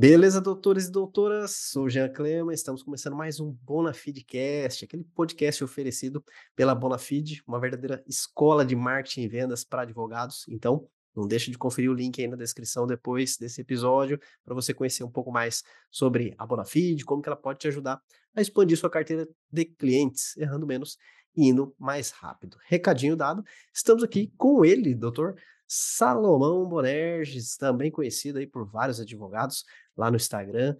[0.00, 1.50] Beleza, doutores e doutoras?
[1.72, 6.24] Sou Jean Clema, estamos começando mais um Bonafidcast, aquele podcast oferecido
[6.56, 10.46] pela Bonafide, uma verdadeira escola de marketing e vendas para advogados.
[10.48, 14.72] Então, não deixe de conferir o link aí na descrição depois desse episódio para você
[14.72, 18.00] conhecer um pouco mais sobre a Bonafide, como que ela pode te ajudar
[18.34, 20.96] a expandir sua carteira de clientes, errando menos
[21.36, 22.56] e indo mais rápido.
[22.64, 25.36] Recadinho dado, estamos aqui com ele, doutor
[25.72, 29.64] Salomão Bonerges, também conhecido aí por vários advogados
[29.96, 30.76] lá no Instagram,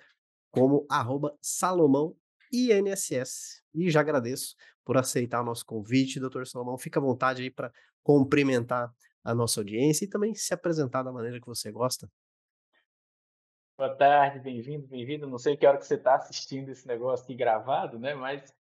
[0.50, 2.16] como arroba Salomão
[2.52, 3.62] INSS.
[3.72, 6.76] E já agradeço por aceitar o nosso convite, doutor Salomão.
[6.76, 7.72] Fica à vontade aí para
[8.02, 12.10] cumprimentar a nossa audiência e também se apresentar da maneira que você gosta.
[13.78, 15.28] Boa tarde, bem-vindo, bem-vindo.
[15.28, 18.12] Não sei que hora que você está assistindo esse negócio aqui gravado, né?
[18.12, 18.52] Mas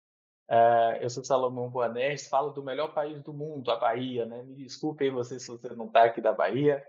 [0.49, 4.41] Uh, eu sou Salomão Boanerges, falo do melhor país do mundo, a Bahia, né?
[4.41, 6.83] Me desculpe aí você se você não está aqui da Bahia,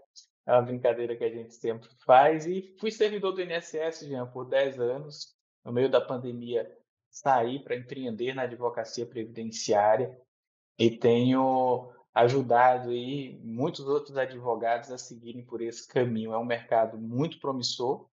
[0.46, 2.46] é uma brincadeira que a gente sempre faz.
[2.46, 5.36] E fui servidor do INSS, Jean, por 10 anos.
[5.62, 6.74] No meio da pandemia,
[7.10, 10.18] saí para empreender na advocacia previdenciária
[10.78, 16.32] e tenho ajudado aí muitos outros advogados a seguirem por esse caminho.
[16.32, 18.08] É um mercado muito promissor,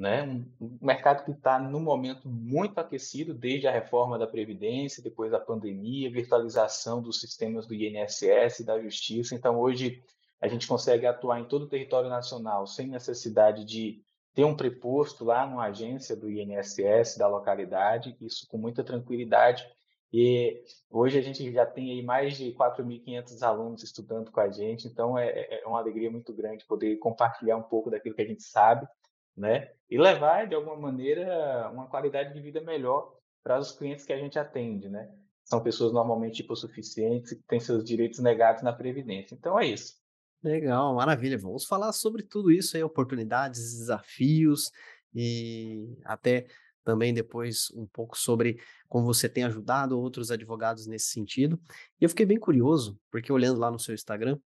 [0.00, 0.24] né?
[0.58, 5.38] Um, mercado que está no momento muito aquecido desde a reforma da previdência, depois da
[5.38, 9.34] pandemia, virtualização dos sistemas do INSS da Justiça.
[9.34, 10.02] Então hoje
[10.40, 14.00] a gente consegue atuar em todo o território nacional sem necessidade de
[14.34, 19.68] ter um preposto lá numa agência do INSS da localidade, isso com muita tranquilidade.
[20.10, 24.88] E hoje a gente já tem aí mais de 4.500 alunos estudando com a gente,
[24.88, 28.26] então é, é, é uma alegria muito grande poder compartilhar um pouco daquilo que a
[28.26, 28.88] gente sabe
[29.36, 29.70] né?
[29.88, 34.18] E levar, de alguma maneira, uma qualidade de vida melhor para os clientes que a
[34.18, 35.10] gente atende, né?
[35.44, 39.34] São pessoas normalmente hipossuficientes que têm seus direitos negados na Previdência.
[39.34, 39.94] Então é isso.
[40.42, 41.36] Legal, maravilha.
[41.36, 44.70] Vamos falar sobre tudo isso aí, oportunidades, desafios
[45.14, 46.46] e até
[46.84, 48.58] também depois um pouco sobre
[48.88, 51.60] como você tem ajudado outros advogados nesse sentido.
[52.00, 54.38] E eu fiquei bem curioso, porque olhando lá no seu Instagram,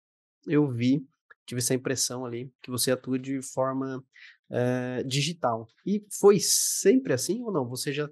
[0.45, 1.05] eu vi,
[1.45, 4.03] tive essa impressão ali que você atua de forma
[4.49, 5.67] é, digital.
[5.85, 7.67] E foi sempre assim ou não?
[7.67, 8.09] Você já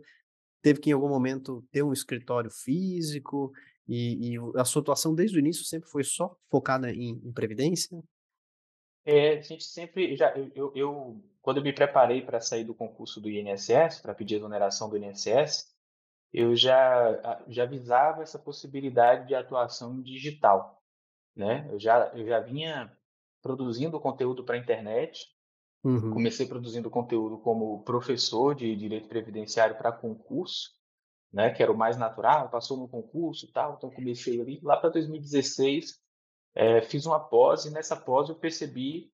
[0.61, 3.51] teve que em algum momento ter um escritório físico
[3.87, 8.01] e, e a sua atuação desde o início sempre foi só focada em, em previdência?
[9.05, 12.73] É, a gente sempre já eu, eu, eu quando eu me preparei para sair do
[12.73, 15.73] concurso do INSS para pedir exoneração do INSS
[16.33, 20.81] eu já já visava essa possibilidade de atuação digital,
[21.35, 21.67] né?
[21.69, 22.91] Eu já eu já vinha
[23.43, 25.19] produzindo conteúdo para a internet
[25.83, 26.13] Uhum.
[26.13, 30.71] Comecei produzindo conteúdo como professor de direito previdenciário para concurso,
[31.31, 34.59] né, que era o mais natural, passou no concurso e tal, então comecei ali.
[34.63, 35.99] Lá para 2016,
[36.55, 39.11] é, fiz uma pós e nessa pós eu percebi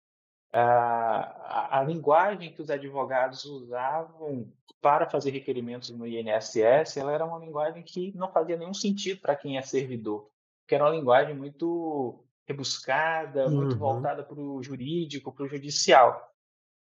[0.51, 4.51] a, a, a, linguagem que os advogados usavam
[4.81, 9.35] para fazer requerimentos no INSS, ela era uma linguagem que não fazia nenhum sentido para
[9.35, 10.29] quem é servidor,
[10.67, 13.55] que era uma linguagem muito rebuscada, uhum.
[13.55, 16.27] muito voltada para o jurídico, para o judicial.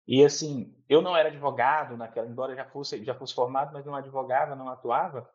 [0.08, 3.96] E assim, eu não era advogado naquela, embora já fosse já fosse formado, mas não
[3.96, 5.30] advogava, não atuava.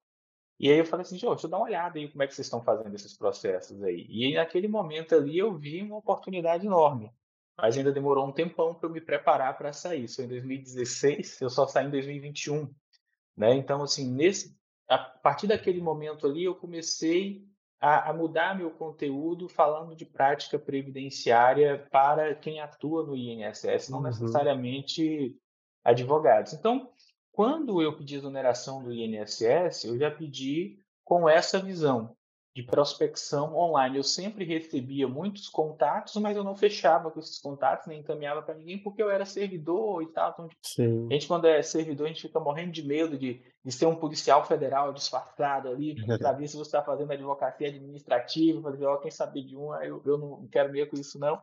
[0.58, 2.46] E aí eu falei assim, deixa eu dar uma olhada aí como é que vocês
[2.46, 4.06] estão fazendo esses processos aí.
[4.08, 7.12] E naquele momento ali eu vi uma oportunidade enorme.
[7.56, 10.04] Mas ainda demorou um tempão para eu me preparar para sair.
[10.04, 12.72] Isso em 2016, eu só saí em 2021,
[13.36, 13.54] né?
[13.54, 14.56] Então assim, nesse
[14.88, 17.44] a partir daquele momento ali eu comecei
[17.82, 23.98] a, a, mudar meu conteúdo falando de prática previdenciária para quem atua no INSS, não
[23.98, 24.04] uhum.
[24.04, 25.36] necessariamente
[25.84, 26.52] advogados.
[26.52, 26.88] Então,
[27.32, 32.16] quando eu pedi exoneração do INSS, eu já pedi com essa visão
[32.54, 33.96] de prospecção online.
[33.96, 38.54] Eu sempre recebia muitos contatos, mas eu não fechava com esses contatos, nem encaminhava para
[38.54, 40.30] ninguém, porque eu era servidor e tal.
[40.30, 41.08] Então, Sim.
[41.10, 43.94] a gente, quando é servidor, a gente fica morrendo de medo de, de ser um
[43.94, 49.10] policial federal disfarçado ali, para ver se você está fazendo advocacia administrativa, ver, ó, quem
[49.10, 51.40] sabe de um, eu, eu não quero meio com isso, não.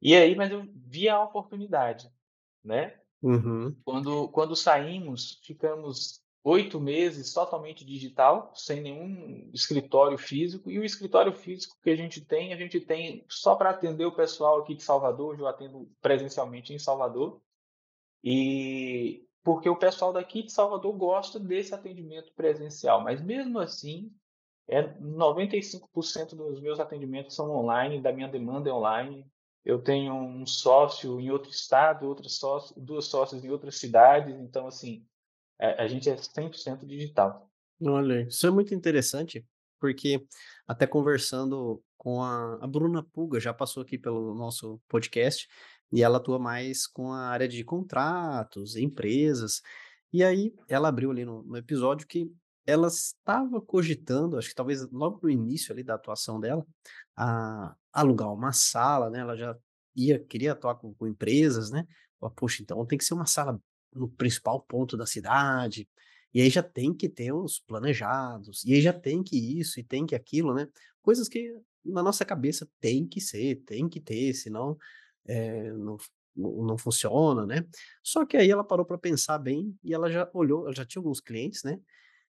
[0.00, 2.10] E aí, mas eu vi a oportunidade,
[2.62, 2.98] né?
[3.22, 3.74] Uhum.
[3.84, 10.70] Quando, quando saímos, ficamos oito meses totalmente digital, sem nenhum escritório físico.
[10.70, 14.14] E o escritório físico que a gente tem, a gente tem só para atender o
[14.14, 17.40] pessoal aqui de Salvador, eu atendo presencialmente em Salvador.
[18.22, 24.10] E porque o pessoal daqui de Salvador gosta desse atendimento presencial, mas mesmo assim,
[24.66, 29.26] é 95% dos meus atendimentos são online, da minha demanda é online.
[29.62, 34.66] Eu tenho um sócio em outro estado, outro sócio, duas sócias em outras cidades, então
[34.66, 35.06] assim,
[35.60, 37.50] é, a gente é 100% digital.
[37.82, 39.44] Olha, isso é muito interessante,
[39.78, 40.26] porque
[40.66, 45.48] até conversando com a, a Bruna Puga, já passou aqui pelo nosso podcast,
[45.92, 49.60] e ela atua mais com a área de contratos, empresas.
[50.12, 52.30] E aí ela abriu ali no, no episódio que
[52.66, 56.66] ela estava cogitando, acho que talvez logo no início ali da atuação dela,
[57.16, 59.20] a alugar uma sala, né?
[59.20, 59.56] Ela já
[59.94, 61.86] ia, queria atuar com, com empresas, né?
[62.36, 63.60] Poxa, então tem que ser uma sala
[63.94, 65.88] no principal ponto da cidade,
[66.32, 69.84] e aí já tem que ter uns planejados, e aí já tem que isso e
[69.84, 70.66] tem que aquilo, né?
[71.02, 71.54] Coisas que
[71.84, 74.76] na nossa cabeça tem que ser, tem que ter, senão
[75.26, 75.96] é, não,
[76.36, 77.66] não funciona, né?
[78.02, 81.00] Só que aí ela parou para pensar bem e ela já olhou, ela já tinha
[81.00, 81.80] alguns clientes, né?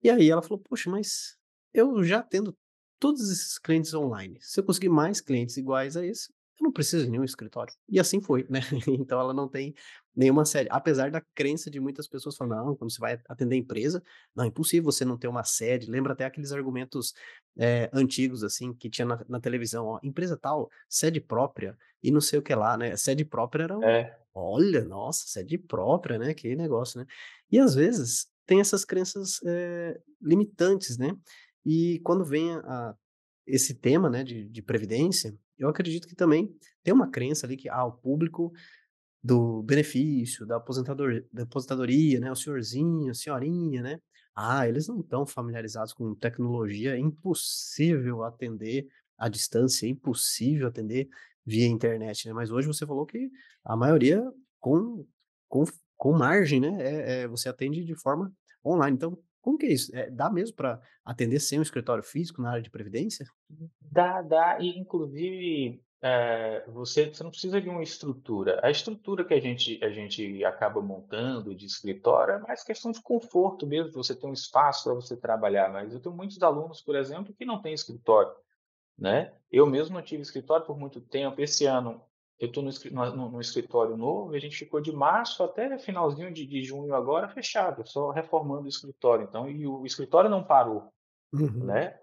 [0.02, 1.36] E aí ela falou: Poxa, mas
[1.72, 2.56] eu já tendo
[2.98, 7.04] todos esses clientes online, se eu conseguir mais clientes iguais a esse, eu não preciso
[7.04, 7.74] de nenhum escritório.
[7.88, 8.60] E assim foi, né?
[8.88, 9.74] Então ela não tem
[10.14, 10.68] nenhuma sede.
[10.70, 14.02] Apesar da crença de muitas pessoas falando, não, quando você vai atender empresa,
[14.34, 15.90] não, é impossível você não ter uma sede.
[15.90, 17.14] Lembra até aqueles argumentos
[17.56, 22.20] é, antigos, assim, que tinha na, na, televisão, ó, empresa tal, sede própria, e não
[22.20, 22.96] sei o que lá, né?
[22.96, 24.16] Sede própria era um, é.
[24.34, 26.34] olha, nossa, sede própria, né?
[26.34, 27.06] Que negócio, né?
[27.50, 31.16] E às vezes tem essas crenças é, limitantes, né?
[31.64, 32.94] E quando vem a, a
[33.46, 37.68] esse tema, né, de, de previdência, eu acredito que também tem uma crença ali que
[37.68, 38.52] ah, o público
[39.24, 43.98] do benefício, da, aposentador, da aposentadoria, né, o senhorzinho, a senhorinha, né,
[44.36, 48.86] ah, eles não estão familiarizados com tecnologia, é impossível atender
[49.16, 51.08] à distância, é impossível atender
[51.46, 53.30] via internet, né, mas hoje você falou que
[53.64, 54.22] a maioria
[54.60, 55.06] com,
[55.48, 55.64] com,
[55.96, 58.30] com margem, né, é, é você atende de forma
[58.62, 59.94] online, então como que é isso?
[59.94, 63.26] É, dá mesmo para atender sem um escritório físico na área de previdência?
[63.78, 64.58] Dá, dá.
[64.58, 68.60] E, inclusive, é, você, você não precisa de uma estrutura.
[68.62, 73.00] A estrutura que a gente, a gente acaba montando de escritório é mais questão de
[73.00, 75.72] conforto mesmo, você ter um espaço para você trabalhar.
[75.72, 78.30] Mas eu tenho muitos alunos, por exemplo, que não têm escritório.
[78.98, 79.32] Né?
[79.50, 81.40] Eu mesmo não tive escritório por muito tempo.
[81.40, 82.02] Esse ano
[82.38, 86.62] eu estou no, escritório novo e a gente ficou de março até finalzinho de, de
[86.62, 89.24] junho agora fechado, só reformando o escritório.
[89.26, 90.92] Então, e o escritório não parou,
[91.32, 91.64] uhum.
[91.64, 91.98] né?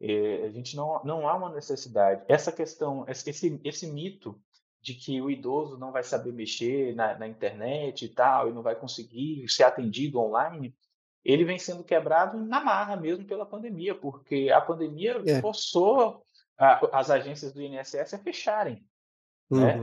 [0.00, 2.24] E a gente não, não há uma necessidade.
[2.28, 4.38] Essa questão, esse, esse mito
[4.80, 8.62] de que o idoso não vai saber mexer na, na internet e tal, e não
[8.62, 10.76] vai conseguir ser atendido online,
[11.24, 15.40] ele vem sendo quebrado na marra mesmo pela pandemia, porque a pandemia é.
[15.40, 16.22] forçou
[16.58, 18.84] a, as agências do INSS a fecharem.
[19.50, 19.78] Né?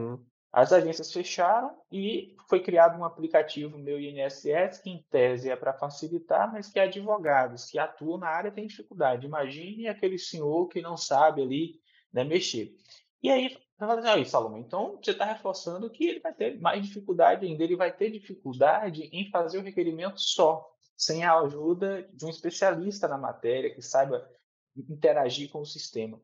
[0.51, 5.74] As agências fecharam e foi criado um aplicativo meu INSS que em tese é para
[5.74, 9.25] facilitar, mas que advogados que atuam na área têm dificuldade.
[9.25, 11.80] Imagine aquele senhor que não sabe ali
[12.12, 12.75] né, mexer.
[13.24, 17.45] E aí, assim, aí Salomão, então você está reforçando que ele vai ter mais dificuldade
[17.45, 22.30] ainda, ele vai ter dificuldade em fazer o requerimento só, sem a ajuda de um
[22.30, 24.30] especialista na matéria que saiba
[24.75, 26.19] interagir com o sistema.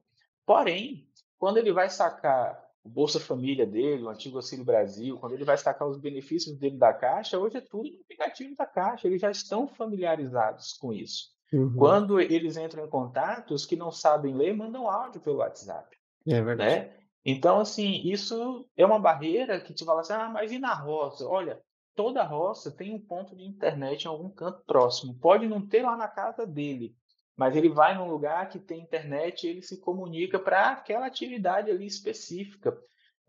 [0.46, 5.44] Porém, quando ele vai sacar o Bolsa Família dele, o antigo Auxílio Brasil, quando ele
[5.44, 9.20] vai destacar os benefícios dele da Caixa, hoje é tudo no aplicativo da Caixa, eles
[9.20, 11.36] já estão familiarizados com isso.
[11.52, 11.76] Uhum.
[11.76, 15.96] Quando eles entram em contato, os que não sabem ler mandam áudio pelo WhatsApp.
[16.26, 16.88] É verdade.
[16.88, 16.94] Né?
[17.26, 21.28] Então, assim, isso é uma barreira que te fala assim, ah, mas e na roça?
[21.28, 21.62] Olha,
[21.94, 25.14] toda roça tem um ponto de internet em algum canto próximo.
[25.20, 26.96] Pode não ter lá na casa dele,
[27.38, 31.70] mas ele vai num lugar que tem internet e ele se comunica para aquela atividade
[31.70, 32.76] ali específica.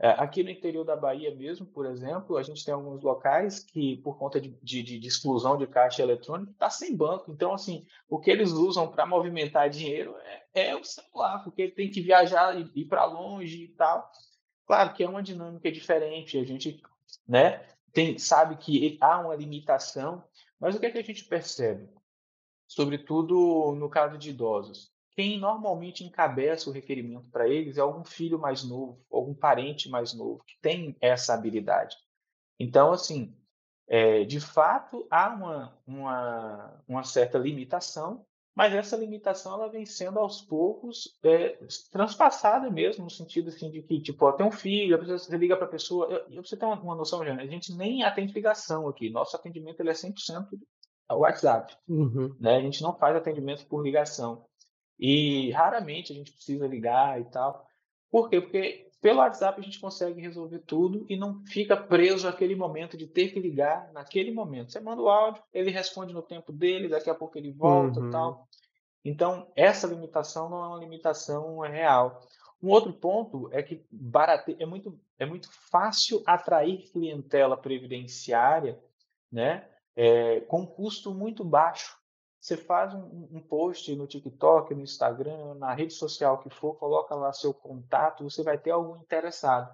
[0.01, 3.97] É, aqui no interior da Bahia mesmo, por exemplo, a gente tem alguns locais que,
[3.97, 7.33] por conta de, de, de exclusão de caixa eletrônica, está sem banco.
[7.33, 10.17] Então, assim, o que eles usam para movimentar dinheiro
[10.55, 14.09] é, é, o celular, porque ele tem que viajar e ir para longe e tal.
[14.67, 16.81] Claro que é uma dinâmica diferente, a gente
[17.27, 20.23] né, tem, sabe que há uma limitação,
[20.61, 21.89] mas o que, é que a gente percebe?
[22.69, 24.93] Sobretudo no caso de idosos.
[25.13, 30.15] Quem normalmente encabeça o requerimento para eles é algum filho mais novo, algum parente mais
[30.15, 31.97] novo que tem essa habilidade.
[32.61, 33.35] Então, assim,
[33.89, 40.19] é, de fato há uma, uma, uma, certa limitação, mas essa limitação ela vem sendo
[40.19, 41.59] aos poucos é,
[41.91, 45.71] transpassada mesmo, no sentido assim, de que, tipo, tem um filho, você liga para a
[45.71, 46.07] pessoa.
[46.07, 49.35] Eu, eu, você tem uma, uma noção, já, a gente nem atende ligação aqui, nosso
[49.35, 50.59] atendimento ele é 100% o
[51.15, 51.77] WhatsApp.
[51.89, 52.35] Uhum.
[52.41, 52.57] Né?
[52.57, 54.45] A gente não faz atendimento por ligação.
[54.99, 57.67] E raramente a gente precisa ligar e tal.
[58.11, 58.41] Por quê?
[58.41, 63.07] Porque pelo WhatsApp a gente consegue resolver tudo e não fica preso àquele momento de
[63.07, 64.73] ter que ligar naquele momento.
[64.73, 68.11] Você manda o áudio, ele responde no tempo dele, daqui a pouco ele volta uhum.
[68.11, 68.49] tal.
[69.05, 72.21] Então, essa limitação não é uma limitação real.
[72.61, 74.57] Um outro ponto é que barate...
[74.59, 78.79] é, muito, é muito fácil atrair clientela previdenciária,
[79.31, 79.65] né?
[79.99, 81.99] É, com custo muito baixo.
[82.41, 87.17] Você faz um, um, post no TikTok, no Instagram, na rede social que for, coloca
[87.17, 89.69] lá seu contato, você vai ter algum interessado.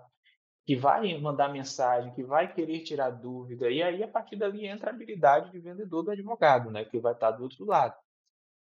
[0.64, 4.90] que vai mandar mensagem, que vai querer tirar dúvida, e aí a partir dali entra
[4.90, 7.94] a habilidade de vendedor do advogado, né, que vai estar do outro lado.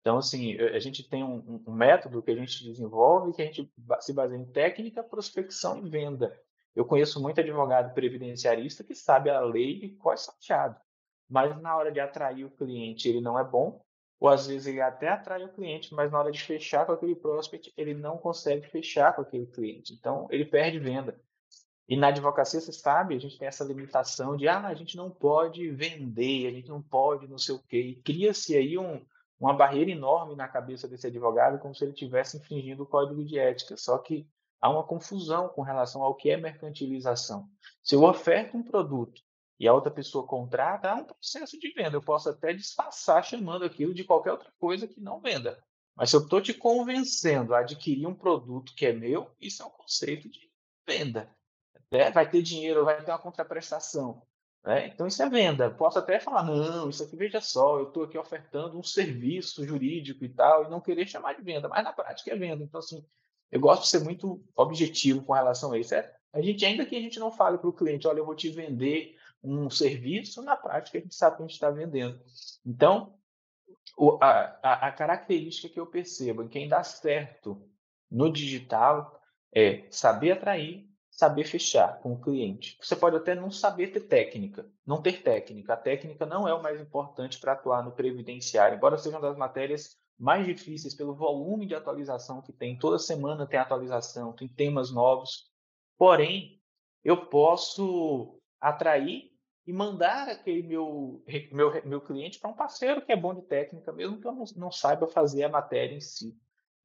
[0.02, 3.72] Então, assim, a gente tem um, um método que a gente desenvolve que a gente
[4.00, 6.38] se baseia em técnica, prospecção e venda.
[6.76, 10.78] Eu conheço muito advogado previdenciarista que sabe a lei de qual é salteado,
[11.28, 13.80] mas na hora de atrair o cliente ele não é bom,
[14.20, 17.14] ou às vezes ele até atrai o cliente, mas na hora de fechar com aquele
[17.14, 19.92] prospect ele não consegue fechar com aquele cliente.
[19.92, 21.20] Então, ele perde venda.
[21.86, 25.10] E na advocacia, você sabe, a gente tem essa limitação de, ah, a gente não
[25.10, 27.78] pode vender, a gente não pode não sei o quê.
[27.78, 29.04] E cria-se aí um,
[29.38, 33.38] uma barreira enorme na cabeça desse advogado, como se ele estivesse infringindo o código de
[33.38, 33.76] ética.
[33.76, 34.26] Só que
[34.58, 37.46] há uma confusão com relação ao que é mercantilização.
[37.82, 39.20] Se eu oferto um produto
[39.58, 41.96] e a outra pessoa contrata, há um processo de venda.
[41.96, 45.62] Eu posso até disfarçar chamando aquilo de qualquer outra coisa que não venda.
[45.96, 49.66] Mas se eu estou te convencendo a adquirir um produto que é meu, isso é
[49.66, 50.50] um conceito de
[50.86, 51.32] venda
[51.94, 52.10] né?
[52.10, 54.22] vai ter dinheiro, vai ter uma contraprestação.
[54.64, 54.88] Né?
[54.88, 55.70] Então, isso é venda.
[55.70, 60.24] Posso até falar, não, isso aqui, veja só, eu estou aqui ofertando um serviço jurídico
[60.24, 62.64] e tal, e não querer chamar de venda, mas na prática é venda.
[62.64, 63.04] Então, assim,
[63.50, 65.94] eu gosto de ser muito objetivo com relação a isso.
[65.94, 68.34] É, a gente, ainda que a gente não fale para o cliente, olha, eu vou
[68.34, 69.13] te vender
[69.44, 72.18] um serviço, na prática a gente sabe que a gente está vendendo.
[72.64, 73.14] Então,
[73.96, 77.68] o, a, a, a característica que eu percebo em quem dá certo
[78.10, 79.20] no digital
[79.52, 82.76] é saber atrair, saber fechar com o cliente.
[82.80, 85.74] Você pode até não saber ter técnica, não ter técnica.
[85.74, 89.36] A técnica não é o mais importante para atuar no previdenciário, embora seja uma das
[89.36, 92.78] matérias mais difíceis pelo volume de atualização que tem.
[92.78, 95.50] Toda semana tem atualização, tem temas novos.
[95.96, 96.60] Porém,
[97.04, 99.33] eu posso atrair
[99.66, 103.92] e mandar aquele meu, meu, meu cliente para um parceiro que é bom de técnica,
[103.92, 106.36] mesmo que eu não, não saiba fazer a matéria em si.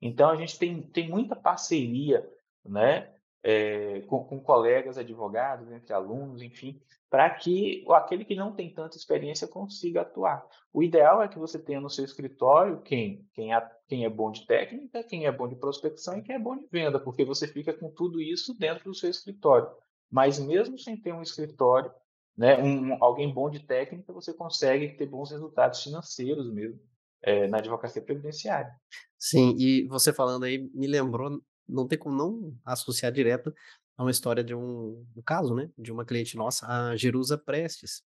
[0.01, 2.25] Então, a gente tem, tem muita parceria,
[2.63, 3.13] né?
[3.43, 8.97] é, com, com, colegas advogados, entre alunos, enfim, para que aquele que não tem tanta
[8.97, 10.45] experiência consiga atuar.
[10.73, 14.31] O ideal é que você tenha no seu escritório quem, quem, é, quem é bom
[14.31, 17.47] de técnica, quem é bom de prospecção e quem é bom de venda, porque você
[17.47, 19.69] fica com tudo isso dentro do seu escritório.
[20.11, 21.91] Mas mesmo sem ter um escritório,
[22.37, 26.79] né, um, alguém bom de técnica, você consegue ter bons resultados financeiros mesmo
[27.21, 28.71] é, na advocacia previdenciária.
[29.17, 33.53] Sim, e você falando aí me lembrou não tem como não associar direto
[33.95, 35.69] a uma história de um, um caso, né?
[35.77, 38.01] De uma cliente nossa, a Jerusa Prestes,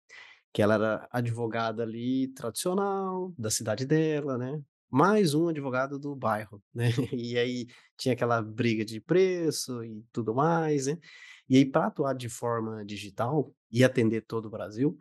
[0.53, 4.61] que ela era advogada ali tradicional da cidade dela, né?
[4.89, 6.89] Mais um advogado do bairro, né?
[7.11, 10.97] E aí tinha aquela briga de preço e tudo mais, né?
[11.49, 14.97] E aí, para atuar de forma digital e atender todo o Brasil,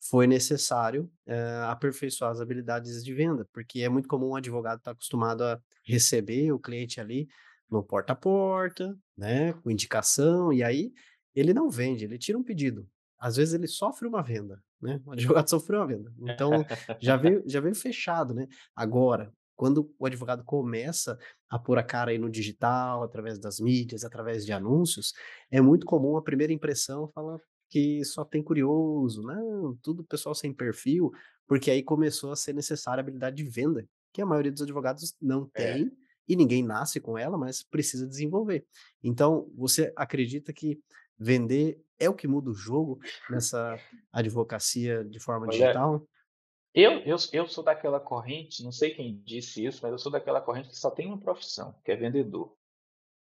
[0.00, 4.90] foi necessário uh, aperfeiçoar as habilidades de venda, porque é muito comum um advogado estar
[4.90, 7.28] tá acostumado a receber o cliente ali
[7.70, 10.92] no porta a porta, né, com indicação, e aí
[11.34, 12.86] ele não vende, ele tira um pedido.
[13.18, 15.00] Às vezes ele sofre uma venda, né?
[15.06, 16.12] O advogado sofreu uma venda.
[16.18, 16.50] Então
[17.00, 18.48] já veio, já veio fechado, né?
[18.74, 21.16] Agora, quando o advogado começa
[21.48, 25.12] a pôr a cara aí no digital, através das mídias, através de anúncios,
[25.50, 27.38] é muito comum a primeira impressão falar
[27.72, 31.10] que só tem curioso, não, tudo pessoal sem perfil,
[31.46, 35.16] porque aí começou a ser necessária a habilidade de venda, que a maioria dos advogados
[35.18, 35.72] não é.
[35.72, 35.90] tem, é
[36.28, 38.66] e ninguém nasce com ela, mas precisa desenvolver.
[39.02, 40.78] Então, você acredita que
[41.18, 43.00] vender é o que muda o jogo
[43.30, 43.78] nessa
[44.12, 46.06] advocacia de forma Olha, digital?
[46.74, 50.42] Eu, eu, eu sou daquela corrente, não sei quem disse isso, mas eu sou daquela
[50.42, 52.54] corrente que só tem uma profissão, que é vendedor.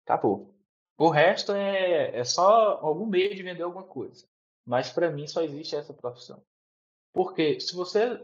[0.04, 0.57] Acabou.
[0.98, 4.26] O resto é, é só algum meio de vender alguma coisa.
[4.66, 6.42] Mas para mim só existe essa profissão.
[7.12, 8.20] Porque se você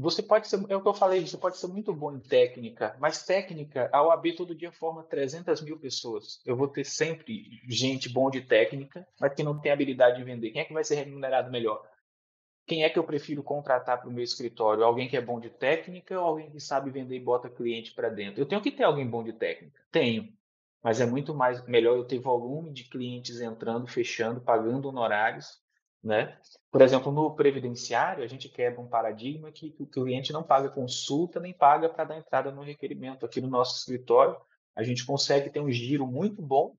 [0.00, 2.96] você pode ser, é o que eu falei, você pode ser muito bom em técnica,
[3.00, 6.40] mas técnica, a OAB todo dia forma 300 mil pessoas.
[6.46, 10.52] Eu vou ter sempre gente bom de técnica, mas que não tem habilidade de vender.
[10.52, 11.84] Quem é que vai ser remunerado melhor?
[12.64, 14.84] Quem é que eu prefiro contratar para o meu escritório?
[14.84, 18.08] Alguém que é bom de técnica ou alguém que sabe vender e bota cliente para
[18.08, 18.40] dentro?
[18.40, 19.82] Eu tenho que ter alguém bom de técnica?
[19.90, 20.32] Tenho.
[20.82, 25.60] Mas é muito mais melhor eu ter volume de clientes entrando, fechando, pagando honorários
[26.02, 26.38] né?
[26.70, 30.70] Por exemplo, no previdenciário, a gente quebra um paradigma que, que o cliente não paga
[30.70, 33.26] consulta nem paga para dar entrada no requerimento.
[33.26, 34.36] Aqui no nosso escritório,
[34.76, 36.76] a gente consegue ter um giro muito bom,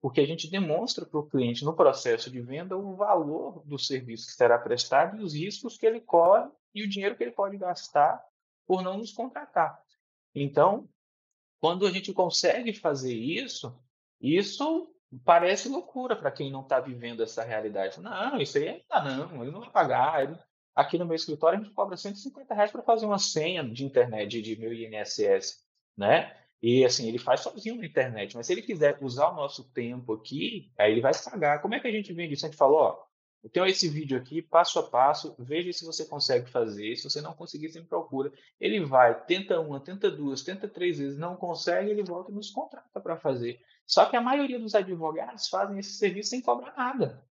[0.00, 4.26] porque a gente demonstra para o cliente no processo de venda o valor do serviço
[4.26, 7.56] que será prestado e os riscos que ele corre e o dinheiro que ele pode
[7.58, 8.24] gastar
[8.66, 9.78] por não nos contratar.
[10.34, 10.88] Então,
[11.62, 13.72] quando a gente consegue fazer isso,
[14.20, 14.92] isso
[15.24, 18.00] parece loucura para quem não está vivendo essa realidade.
[18.00, 20.44] Não, isso aí ah, não, ele não vai pagar.
[20.74, 24.42] Aqui no meu escritório a gente cobra 150 reais para fazer uma senha de internet
[24.42, 25.64] de meu INSS,
[25.96, 26.36] né?
[26.60, 30.14] E assim, ele faz sozinho na internet, mas se ele quiser usar o nosso tempo
[30.14, 31.62] aqui, aí ele vai pagar.
[31.62, 32.44] Como é que a gente vende isso?
[32.44, 33.04] A gente falou, ó,
[33.50, 36.94] tenho esse vídeo aqui, passo a passo, veja se você consegue fazer.
[36.96, 38.32] Se você não conseguir, você me procura.
[38.60, 42.50] Ele vai, tenta uma, tenta duas, tenta três vezes, não consegue, ele volta e nos
[42.50, 43.60] contrata para fazer.
[43.84, 47.26] Só que a maioria dos advogados fazem esse serviço sem cobrar nada.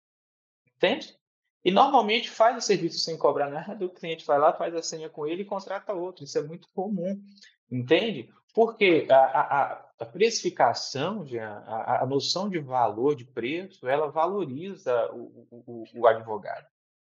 [0.75, 1.17] Entende?
[1.63, 5.09] E normalmente faz o serviço sem cobrar nada, o cliente vai lá, faz a senha
[5.09, 6.23] com ele e contrata outro.
[6.23, 7.21] Isso é muito comum.
[7.69, 8.33] Entende?
[8.53, 15.11] Porque a, a, a precificação, já, a, a, noção de valor, de preço, ela valoriza
[15.13, 16.67] o, o, o advogado.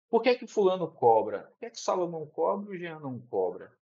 [0.08, 1.40] Por que, que fulano cobra?
[1.40, 3.72] Por que, que Salomão cobra e o Jean não cobra?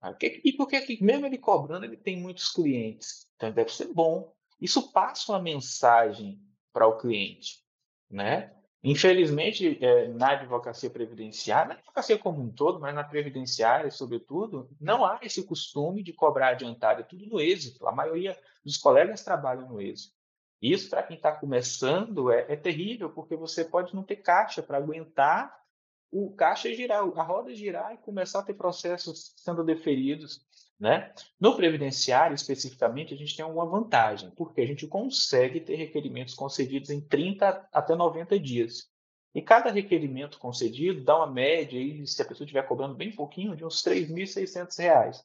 [0.00, 3.28] Ah, e por que, que, mesmo ele cobrando, ele tem muitos clientes?
[3.36, 4.34] Então, deve ser bom.
[4.60, 6.40] Isso passa uma mensagem
[6.72, 7.64] para o cliente,
[8.10, 8.56] né?
[8.84, 15.04] Infelizmente, é, na advocacia previdenciária, na advocacia como um todo, mas na previdenciária, sobretudo, não
[15.04, 17.86] há esse costume de cobrar adiantado, é tudo no êxito.
[17.86, 20.14] A maioria dos colegas trabalham no êxito.
[20.60, 24.78] Isso, para quem está começando, é, é, terrível, porque você pode não ter caixa para
[24.78, 25.62] aguentar
[26.10, 30.44] o caixa girar, a roda girar e começar a ter processos sendo deferidos.
[30.82, 31.12] Né?
[31.38, 36.90] No previdenciário, especificamente, a gente tem uma vantagem, porque a gente consegue ter requerimentos concedidos
[36.90, 38.90] em 30 até 90 dias.
[39.32, 43.54] E cada requerimento concedido dá uma média, aí, se a pessoa estiver cobrando bem pouquinho,
[43.54, 45.22] de uns R$ 3.600.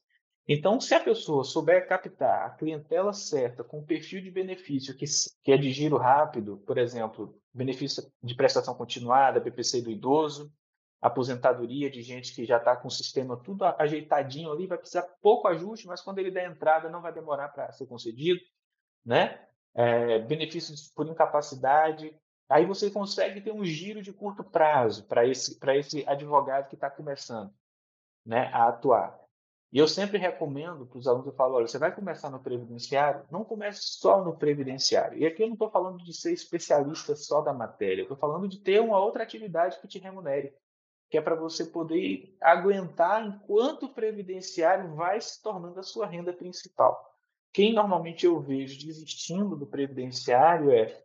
[0.48, 5.06] Então, se a pessoa souber captar a clientela certa, com o perfil de benefício que,
[5.44, 10.54] que é de giro rápido, por exemplo, benefício de prestação continuada, BPC do idoso,
[11.02, 15.48] aposentadoria de gente que já está com o sistema tudo ajeitadinho ali, vai precisar pouco
[15.48, 18.40] ajuste, mas quando ele der entrada não vai demorar para ser concedido,
[19.06, 19.46] né?
[19.76, 22.16] É, benefícios por incapacidade.
[22.50, 26.90] Aí você consegue ter um giro de curto prazo para esse, esse advogado que está
[26.90, 27.54] começando
[28.26, 29.20] né, a atuar.
[29.72, 33.26] E eu sempre recomendo para os alunos, eu falo, olha, você vai começar no previdenciário,
[33.30, 35.18] não comece só no previdenciário.
[35.20, 38.48] E aqui eu não estou falando de ser especialista só da matéria, eu estou falando
[38.48, 40.54] de ter uma outra atividade que te remunere
[41.10, 46.34] que é para você poder aguentar enquanto o previdenciário vai se tornando a sua renda
[46.34, 46.98] principal.
[47.54, 51.02] Quem normalmente eu vejo desistindo do previdenciário é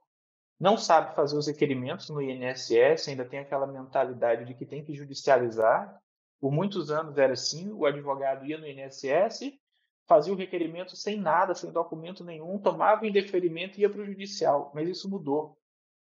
[0.59, 4.95] não sabe fazer os requerimentos no INSS, ainda tem aquela mentalidade de que tem que
[4.95, 6.01] judicializar.
[6.41, 9.53] Por muitos anos era assim, o advogado ia no INSS,
[10.07, 14.07] fazia o requerimento sem nada, sem documento nenhum, tomava o indeferimento e ia para o
[14.07, 14.71] judicial.
[14.73, 15.59] Mas isso mudou.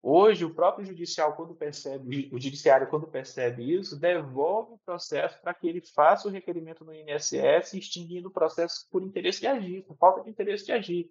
[0.03, 5.53] Hoje, o próprio judicial, quando percebe, o judiciário, quando percebe isso, devolve o processo para
[5.53, 9.97] que ele faça o requerimento no INSS, extinguindo o processo por interesse de agir, por
[9.99, 11.11] falta de interesse de agir.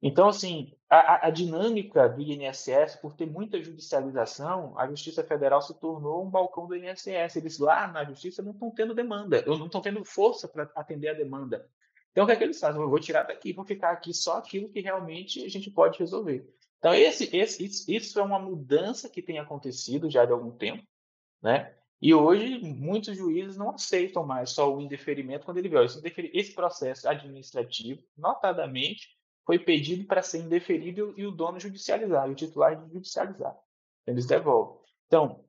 [0.00, 5.74] Então, assim, a, a, dinâmica do INSS, por ter muita judicialização, a Justiça Federal se
[5.80, 7.36] tornou um balcão do INSS.
[7.36, 11.14] Eles lá na Justiça não estão tendo demanda, não estão tendo força para atender a
[11.14, 11.66] demanda.
[12.12, 12.80] Então, o que é que eles fazem?
[12.80, 16.46] Eu vou tirar daqui, vou ficar aqui só aquilo que realmente a gente pode resolver.
[16.84, 20.86] Então, esse, esse, isso é uma mudança que tem acontecido já de algum tempo,
[21.42, 21.74] né?
[21.98, 26.02] E hoje, muitos juízes não aceitam mais só o indeferimento quando ele vê, esse,
[26.34, 29.08] esse processo administrativo, notadamente,
[29.46, 33.56] foi pedido para ser indeferido e o dono judicializar, o titular judicializar.
[34.06, 34.78] Eles devolvem.
[35.06, 35.42] Então,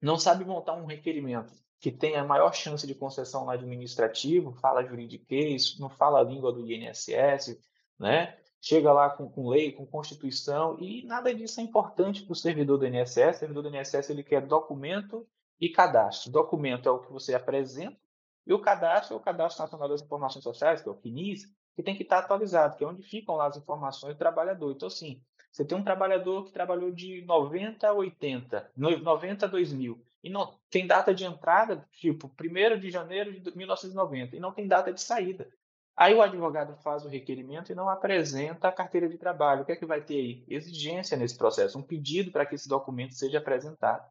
[0.00, 5.76] não sabe montar um requerimento que tenha maior chance de concessão no administrativo, fala juridiquês,
[5.80, 7.58] não fala a língua do INSS,
[7.98, 8.38] né?
[8.60, 12.78] Chega lá com, com, lei, com constituição, e nada disso é importante para o servidor
[12.78, 13.36] do INSS.
[13.36, 15.26] O servidor do INSS ele quer documento
[15.60, 16.30] e cadastro.
[16.30, 17.98] Documento é o que você apresenta,
[18.46, 21.44] e o cadastro é o Cadastro Nacional das Informações Sociais, que é o CNIS,
[21.76, 24.72] que tem que estar atualizado, que é onde ficam lá as informações do trabalhador.
[24.72, 30.02] Então, assim, você tem um trabalhador que trabalhou de 90 a 80, 90 a 2000,
[30.22, 34.66] e não tem data de entrada, tipo, 1 de janeiro de 1990, e não tem
[34.66, 35.48] data de saída.
[35.98, 39.62] Aí o advogado faz o requerimento e não apresenta a carteira de trabalho.
[39.62, 40.44] O que é que vai ter aí?
[40.46, 44.08] Exigência nesse processo, um pedido para que esse documento seja apresentado.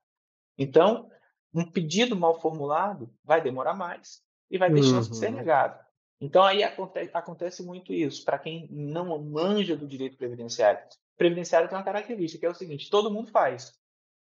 [0.58, 1.10] Então,
[1.54, 4.21] um pedido mal formulado vai demorar mais
[4.52, 4.89] e vai ter uhum.
[4.89, 5.38] chance de ser uhum.
[5.38, 5.80] negado.
[6.19, 8.26] Então, aí acontece, acontece muito isso.
[8.26, 10.84] Para quem não manja do direito previdenciário,
[11.15, 13.71] previdenciário tem uma característica, que é o seguinte: todo mundo faz,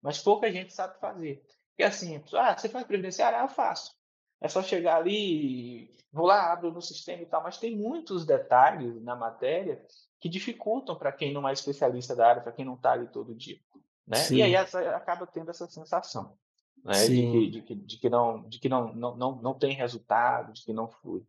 [0.02, 1.42] mas pouca gente sabe fazer.
[1.78, 3.38] E assim, ah, você faz previdenciário?
[3.38, 3.95] Ah, eu faço.
[4.40, 9.02] É só chegar ali, vou lá, abro no sistema e tal, mas tem muitos detalhes
[9.02, 9.82] na matéria
[10.20, 13.34] que dificultam para quem não é especialista da área, para quem não está ali todo
[13.34, 13.58] dia.
[14.06, 14.18] Né?
[14.30, 16.36] E aí acaba tendo essa sensação
[16.84, 17.06] né?
[17.06, 20.52] de, que, de, que, de que, não, de que não, não, não, não tem resultado,
[20.52, 21.22] de que não flui.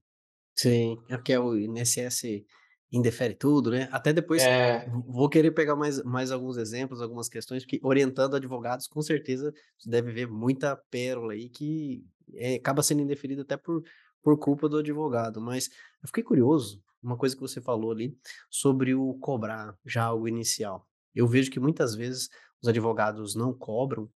[0.55, 2.45] Sim, é porque o INSS
[2.91, 3.89] indefere tudo, né?
[3.91, 4.89] Até depois é...
[5.07, 9.89] vou querer pegar mais, mais alguns exemplos, algumas questões, porque orientando advogados, com certeza você
[9.89, 13.83] deve ver muita pérola aí que é, acaba sendo indeferido até por,
[14.21, 15.41] por culpa do advogado.
[15.41, 15.69] Mas
[16.01, 18.17] eu fiquei curioso, uma coisa que você falou ali
[18.49, 20.87] sobre o cobrar já algo inicial.
[21.13, 22.29] Eu vejo que muitas vezes
[22.61, 24.09] os advogados não cobram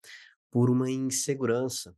[0.50, 1.94] por uma insegurança.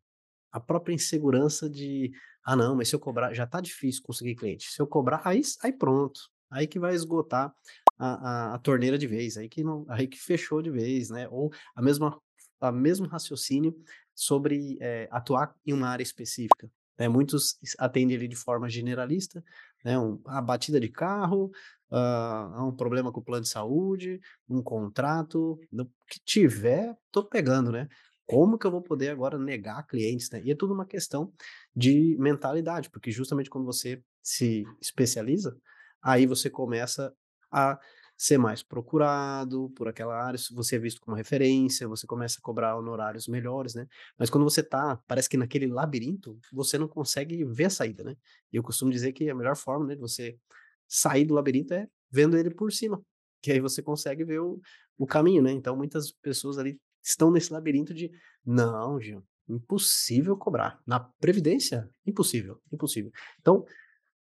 [0.50, 2.12] A própria insegurança de,
[2.44, 4.70] ah, não, mas se eu cobrar, já tá difícil conseguir cliente.
[4.70, 6.20] Se eu cobrar, aí, aí pronto.
[6.50, 7.54] Aí que vai esgotar
[7.98, 11.26] a, a, a torneira de vez, aí que, não, aí que fechou de vez, né?
[11.30, 12.20] Ou a mesma,
[12.62, 13.74] a mesmo raciocínio
[14.14, 16.70] sobre é, atuar em uma área específica.
[16.98, 17.08] Né?
[17.08, 19.42] Muitos atendem ali de forma generalista,
[19.84, 19.98] né?
[19.98, 21.50] Um, a batida de carro,
[21.90, 27.72] uh, um problema com o plano de saúde, um contrato, no que tiver, tô pegando,
[27.72, 27.88] né?
[28.26, 30.40] Como que eu vou poder agora negar clientes, né?
[30.44, 31.32] E é tudo uma questão
[31.74, 35.56] de mentalidade, porque justamente quando você se especializa,
[36.00, 37.12] aí você começa
[37.50, 37.78] a
[38.22, 42.76] ser mais procurado por aquela área, você é visto como referência, você começa a cobrar
[42.76, 43.88] honorários melhores, né?
[44.16, 48.16] Mas quando você tá, parece que naquele labirinto, você não consegue ver a saída, né?
[48.52, 50.38] E eu costumo dizer que a melhor forma, né, de você
[50.86, 53.02] sair do labirinto é vendo ele por cima,
[53.42, 54.60] que aí você consegue ver o,
[54.96, 55.50] o caminho, né?
[55.50, 58.08] Então muitas pessoas ali estão nesse labirinto de
[58.46, 60.80] não, Gil, impossível cobrar.
[60.86, 63.10] Na previdência, impossível, impossível.
[63.40, 63.64] Então,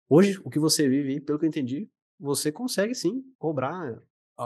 [0.10, 1.88] hoje o que você vive, pelo que eu entendi,
[2.19, 4.02] você consegue sim cobrar
[4.38, 4.43] a,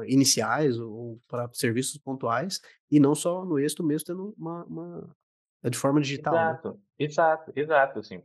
[0.00, 5.16] a, iniciais ou para serviços pontuais e não só no êxito mesmo tendo uma, uma
[5.62, 6.34] é de forma digital.
[6.34, 6.40] Né?
[6.40, 6.78] Exato, né?
[6.98, 8.22] exato, exato, assim.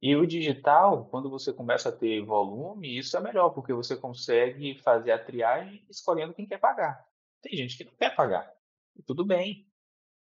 [0.00, 4.78] E o digital, quando você começa a ter volume, isso é melhor, porque você consegue
[4.78, 7.04] fazer a triagem escolhendo quem quer pagar.
[7.42, 8.52] Tem gente que não quer pagar,
[8.96, 9.66] e tudo bem,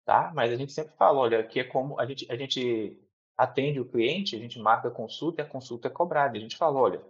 [0.05, 0.31] tá?
[0.35, 2.99] Mas a gente sempre fala, olha, que é como a gente, a gente
[3.37, 6.37] atende o cliente, a gente marca a consulta e a consulta é cobrada.
[6.37, 7.03] A gente fala, olha,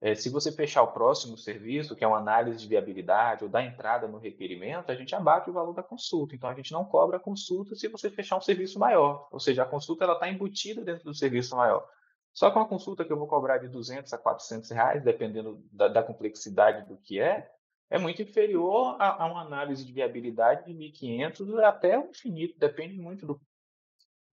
[0.00, 3.62] é, se você fechar o próximo serviço, que é uma análise de viabilidade ou da
[3.62, 6.34] entrada no requerimento, a gente abate o valor da consulta.
[6.34, 9.26] Então, a gente não cobra a consulta se você fechar um serviço maior.
[9.32, 11.88] Ou seja, a consulta está embutida dentro do serviço maior.
[12.34, 15.88] Só que uma consulta que eu vou cobrar de 200 a 400 reais, dependendo da,
[15.88, 17.50] da complexidade do que é,
[17.88, 22.98] é muito inferior a, a, uma análise de viabilidade de 1.500 até o infinito, depende
[22.98, 23.40] muito do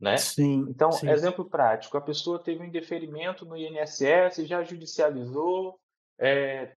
[0.04, 0.18] né?
[0.18, 1.10] Sim, então, sim.
[1.10, 5.80] exemplo prático, a pessoa teve um indeferimento no INSS, já judicializou,
[6.20, 6.76] é,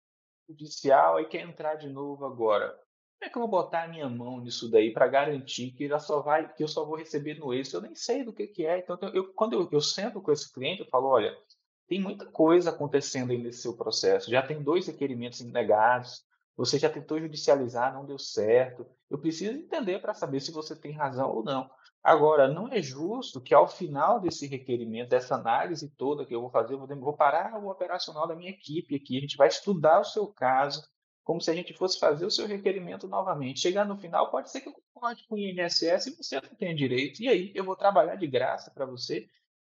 [0.46, 2.68] judicial, e quer entrar de novo agora.
[2.68, 5.98] Como é que eu vou botar a minha mão nisso daí para garantir que, ela
[5.98, 7.78] só vai, que eu só vou receber no êxito?
[7.78, 8.80] Eu nem sei do que, que é.
[8.80, 11.34] Então, eu, quando eu, eu sento com esse cliente, eu falo, olha,
[11.88, 14.30] tem muita coisa acontecendo aí nesse seu processo.
[14.30, 16.22] Já tem dois requerimentos negados,
[16.54, 18.86] você já tentou judicializar, não deu certo.
[19.10, 21.70] Eu preciso entender para saber se você tem razão ou não.
[22.04, 26.50] Agora, não é justo que ao final desse requerimento, dessa análise toda que eu vou
[26.50, 30.04] fazer, eu vou parar o operacional da minha equipe aqui, a gente vai estudar o
[30.04, 30.86] seu caso,
[31.24, 33.60] como se a gente fosse fazer o seu requerimento novamente.
[33.60, 36.74] Chegar no final, pode ser que eu concorde com o INSS e você não tenha
[36.74, 37.22] direito.
[37.22, 39.26] E aí, eu vou trabalhar de graça para você.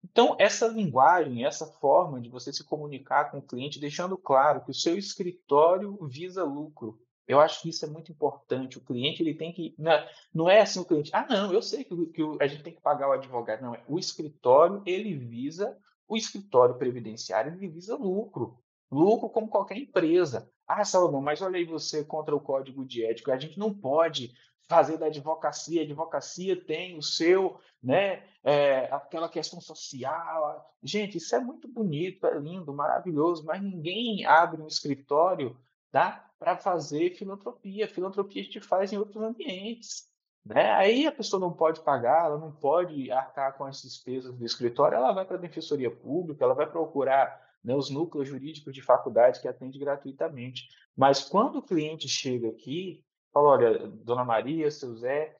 [0.04, 4.72] Então, essa linguagem, essa forma de você se comunicar com o cliente, deixando claro que
[4.72, 8.78] o seu escritório visa lucro, eu acho que isso é muito importante.
[8.78, 9.76] O cliente ele tem que.
[9.78, 12.63] Não é, não é assim o cliente, ah, não, eu sei que, que a gente
[12.63, 13.62] tem que pagar o advogado.
[13.62, 18.58] Não, é o escritório ele visa, o escritório previdenciário ele visa lucro.
[18.90, 20.50] Lucro como qualquer empresa.
[20.66, 23.34] Ah, Salomão, mas olha aí você contra o código de ética.
[23.34, 24.34] A gente não pode
[24.68, 25.82] fazer da advocacia.
[25.82, 30.66] A advocacia tem o seu, né, é, aquela questão social.
[30.84, 35.58] Gente, isso é muito bonito, é lindo, maravilhoso, mas ninguém abre um escritório
[35.98, 36.28] tá?
[36.40, 37.88] para fazer filantropia.
[37.88, 40.08] Filantropia a gente faz em outros ambientes.
[40.46, 40.72] Né?
[40.72, 44.96] Aí a pessoa não pode pagar, ela não pode arcar com as despesas do escritório,
[44.96, 49.42] ela vai para a defensoria pública, ela vai procurar né, os núcleos jurídicos de faculdade
[49.42, 50.70] que atende gratuitamente.
[50.96, 55.36] Mas quando o cliente chega aqui, fala, olha, Dona Maria, seu Zé,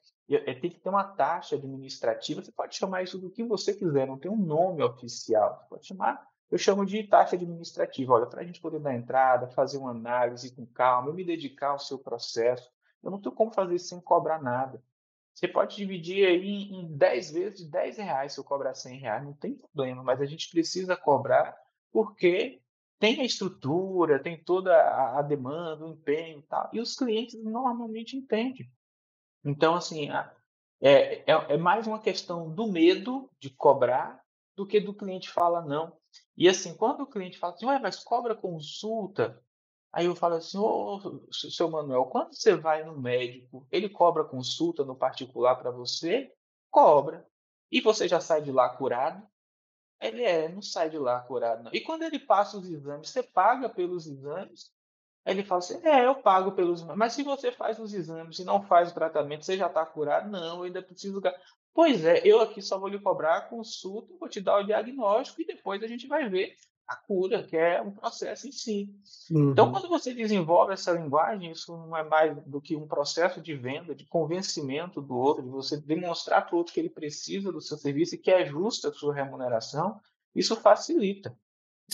[0.60, 4.18] tem que ter uma taxa administrativa, você pode chamar isso do que você quiser, não
[4.18, 8.14] tem um nome oficial, você pode chamar eu chamo de taxa administrativa.
[8.14, 11.68] Olha, para a gente poder dar entrada, fazer uma análise com calma, eu me dedicar
[11.68, 12.70] ao seu processo,
[13.02, 14.82] eu não tenho como fazer isso sem cobrar nada.
[15.34, 19.24] Você pode dividir aí em 10 vezes de 10 reais se eu cobrar 100 reais,
[19.24, 21.56] não tem problema, mas a gente precisa cobrar
[21.92, 22.60] porque
[22.98, 24.74] tem a estrutura, tem toda
[25.16, 28.68] a, demanda, o empenho e tal, e os clientes normalmente entendem.
[29.44, 30.10] Então, assim,
[30.80, 34.20] é, é, é mais uma questão do medo de cobrar
[34.58, 35.96] do que do cliente fala não.
[36.36, 39.40] E assim, quando o cliente fala assim, Ué, mas cobra consulta,
[39.92, 44.84] aí eu falo assim, ô, seu Manuel, quando você vai no médico, ele cobra consulta
[44.84, 46.34] no particular para você?
[46.72, 47.24] Cobra.
[47.70, 49.24] E você já sai de lá curado?
[50.00, 51.72] Ele é, não sai de lá curado, não.
[51.72, 54.72] E quando ele passa os exames, você paga pelos exames?
[55.24, 56.82] Ele fala assim: é, eu pago pelos.
[56.82, 60.28] Mas se você faz os exames e não faz o tratamento, você já está curado?
[60.30, 61.20] Não, eu ainda preciso.
[61.74, 65.40] Pois é, eu aqui só vou lhe cobrar a consulta, vou te dar o diagnóstico
[65.42, 66.54] e depois a gente vai ver
[66.88, 68.90] a cura, que é o processo em si.
[69.30, 69.50] Uhum.
[69.50, 73.54] Então, quando você desenvolve essa linguagem, isso não é mais do que um processo de
[73.54, 77.60] venda, de convencimento do outro, de você demonstrar para o outro que ele precisa do
[77.60, 80.00] seu serviço e que é justa a sua remuneração,
[80.34, 81.36] isso facilita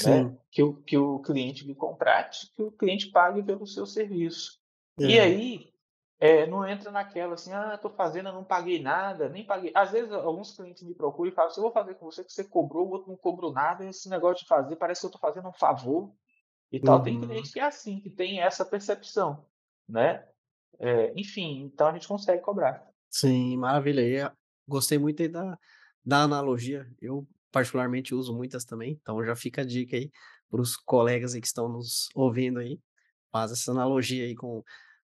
[0.06, 0.37] né?
[0.50, 4.58] que, o, que o cliente lhe contrate, que o cliente pague pelo seu serviço.
[5.00, 5.04] É.
[5.04, 5.73] E aí,
[6.20, 9.72] é, não entra naquela assim, ah, estou fazendo, eu não paguei nada, nem paguei.
[9.74, 12.33] Às vezes, alguns clientes me procuram e falam assim, eu vou fazer com você que
[12.33, 15.20] você cobrou, o outro não cobrou nada, esse negócio de fazer parece que eu estou
[15.20, 16.12] fazendo um favor
[16.70, 16.98] e tal.
[16.98, 17.05] Uhum.
[17.05, 19.44] Tem cliente que é assim, que tem essa percepção,
[19.88, 20.27] né?
[20.79, 22.87] É, enfim, então a gente consegue cobrar.
[23.11, 24.00] Sim, maravilha.
[24.00, 24.31] E
[24.66, 25.59] gostei muito da,
[26.05, 26.87] da analogia.
[27.00, 30.11] Eu particularmente uso muitas também, então já fica a dica aí
[30.50, 32.81] para os colegas aí que estão nos ouvindo aí.
[33.31, 34.62] Faz essa analogia aí com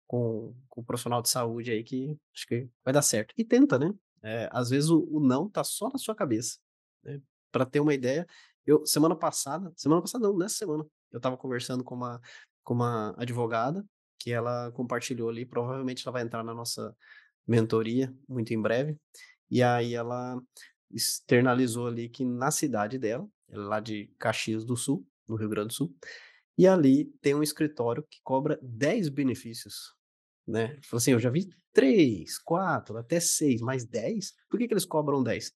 [0.09, 3.35] com, com o profissional de saúde aí que acho que vai dar certo.
[3.37, 3.95] E tenta, né?
[4.23, 6.59] É, às vezes o, o, não tá só na sua cabeça.
[7.05, 7.21] Né?
[7.53, 8.27] Para ter uma ideia,
[8.67, 12.21] eu semana passada, semana passada não, nessa semana, eu estava conversando com uma,
[12.65, 13.85] com uma advogada
[14.19, 16.97] que ela compartilhou ali, provavelmente ela vai entrar na nossa
[17.47, 18.97] mentoria muito em breve.
[19.51, 20.41] E aí ela
[20.91, 25.49] externalizou ali que na cidade dela, ela é lá de Caxias do Sul, no Rio
[25.49, 25.95] Grande do Sul,
[26.57, 29.98] e ali tem um escritório que cobra 10 benefícios
[30.49, 30.79] né?
[30.83, 34.33] Falou assim, eu já vi três, quatro, até seis, mais dez.
[34.49, 35.53] Por que, que eles cobram dez?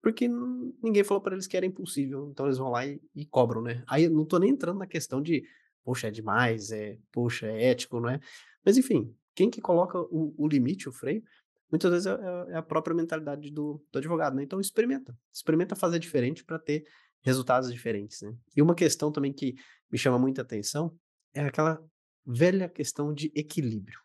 [0.00, 3.60] Porque ninguém falou para eles que era impossível, então eles vão lá e, e, cobram,
[3.60, 3.82] né?
[3.86, 5.42] Aí eu não tô nem entrando na questão de,
[5.84, 8.18] poxa, é demais, é, poxa, é ético, não é?
[8.64, 11.22] Mas enfim, quem que coloca o, o limite, o freio,
[11.70, 14.42] muitas vezes é, é, é a própria mentalidade do, do advogado, né?
[14.42, 16.84] Então experimenta, experimenta fazer diferente para ter
[17.20, 18.34] resultados diferentes, né?
[18.56, 19.54] E uma questão também que
[19.90, 20.96] me chama muita atenção
[21.34, 21.78] é aquela
[22.24, 23.98] velha questão de equilíbrio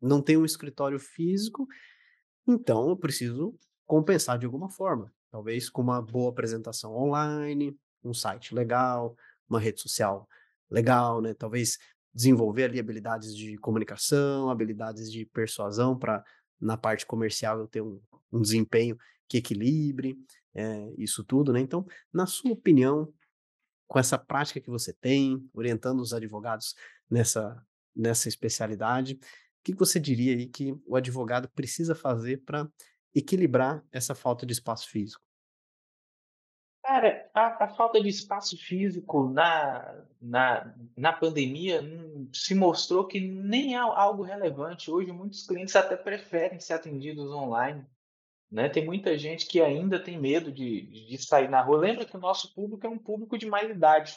[0.00, 1.66] não tenho um escritório físico,
[2.46, 5.12] então eu preciso compensar de alguma forma.
[5.30, 9.16] Talvez com uma boa apresentação online, um site legal,
[9.48, 10.28] uma rede social
[10.70, 11.34] legal, né?
[11.34, 11.78] Talvez
[12.14, 16.24] desenvolver ali habilidades de comunicação, habilidades de persuasão para
[16.58, 18.00] na parte comercial eu ter um,
[18.32, 18.96] um desempenho
[19.28, 20.16] que equilibre
[20.54, 21.60] é, isso tudo, né?
[21.60, 23.12] Então, na sua opinião,
[23.86, 26.74] com essa prática que você tem, orientando os advogados
[27.10, 27.62] nessa,
[27.94, 29.18] nessa especialidade,
[29.72, 32.68] que você diria aí que o advogado precisa fazer para
[33.14, 35.22] equilibrar essa falta de espaço físico?
[36.84, 43.20] Cara, a, a, falta de espaço físico na, na, na pandemia hum, se mostrou que
[43.20, 44.88] nem é algo relevante.
[44.88, 47.84] Hoje, muitos clientes até preferem ser atendidos online.
[48.48, 48.68] Né?
[48.68, 51.78] Tem muita gente que ainda tem medo de, de sair na rua.
[51.78, 54.16] Lembra que o nosso público é um público de mais idade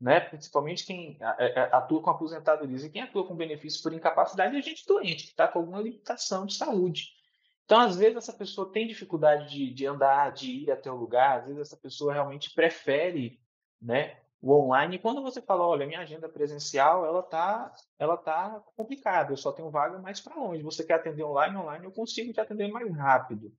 [0.00, 0.20] né?
[0.20, 4.62] principalmente quem é, é, atua com aposentadoria e quem atua com benefício por incapacidade é
[4.62, 7.18] gente doente, que está com alguma limitação de saúde.
[7.64, 11.40] Então, às vezes, essa pessoa tem dificuldade de, de andar, de ir até o lugar,
[11.40, 13.38] às vezes, essa pessoa realmente prefere
[13.80, 14.96] né, o online.
[14.96, 19.52] E quando você fala, olha, minha agenda presencial, ela está ela tá complicada, eu só
[19.52, 20.62] tenho vaga mais para longe.
[20.62, 21.56] Você quer atender online?
[21.56, 23.52] Online eu consigo te atender mais rápido.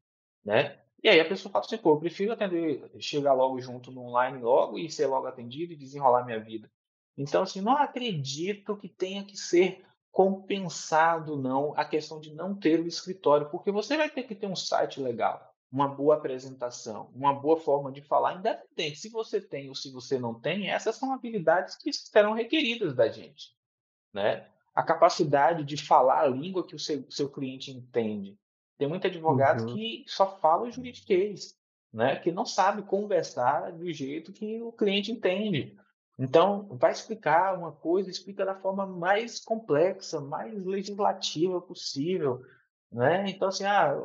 [0.43, 0.80] Né?
[1.03, 4.39] E aí a pessoa fala assim, pô, eu prefiro atender, chegar logo junto no online
[4.39, 6.69] logo e ser logo atendido e desenrolar minha vida.
[7.17, 12.79] Então, assim, não acredito que tenha que ser compensado, não, a questão de não ter
[12.79, 17.33] o escritório, porque você vai ter que ter um site legal, uma boa apresentação, uma
[17.33, 21.13] boa forma de falar, independente se você tem ou se você não tem, essas são
[21.13, 23.53] habilidades que serão requeridas da gente,
[24.13, 24.49] né?
[24.73, 28.38] A capacidade de falar a língua que o seu, seu cliente entende,
[28.80, 29.76] tem muito advogado uhum.
[29.76, 31.54] que só fala o juridiquês,
[31.94, 32.15] né?
[32.15, 35.78] que não sabe conversar do jeito que o cliente entende.
[36.18, 42.42] Então, vai explicar uma coisa, explica da forma mais complexa, mais legislativa possível.
[42.89, 43.30] Né?
[43.30, 44.02] Então, assim, ah,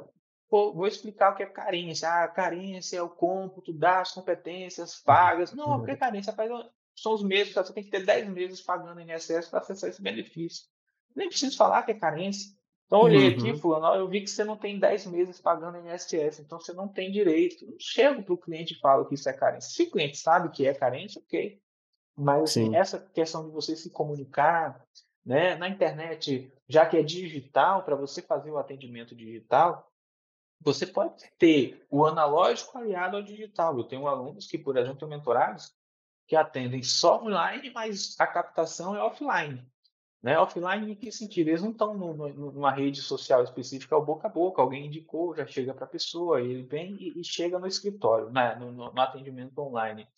[0.51, 2.09] vou explicar o que é carência.
[2.09, 5.53] Ah, carência é o cômputo das competências pagas.
[5.53, 6.51] Não, porque carência faz,
[6.97, 10.65] são os meses, você tem que ter 10 meses pagando INSS para acessar esse benefício.
[11.15, 12.51] Nem preciso falar que é carência.
[12.94, 13.40] Então, olhei uhum.
[13.40, 16.87] aqui, fulano, eu vi que você não tem 10 meses pagando INSS, então você não
[16.87, 17.64] tem direito.
[17.64, 19.68] Eu chego para o cliente e falo que isso é carência.
[19.68, 21.61] Se o cliente sabe que é carência, ok.
[22.16, 24.80] Mas essa questão de você se comunicar,
[25.26, 29.90] né, na internet, já que é digital, para você fazer o atendimento digital,
[30.61, 33.76] você pode ter o analógico aliado ao digital.
[33.76, 35.74] Eu tenho alunos que, por exemplo, mentorados
[36.28, 39.66] que atendem só online, mas a captação é offline.
[40.25, 40.39] Né?
[40.39, 41.49] Offline em que sentido?
[41.49, 45.47] Eles não estão numa rede social específica, é o boca a boca, alguém indicou, já
[45.47, 48.55] chega para a pessoa, ele vem e, e, chega no escritório, né?
[48.55, 50.09] no, no, no atendimento online.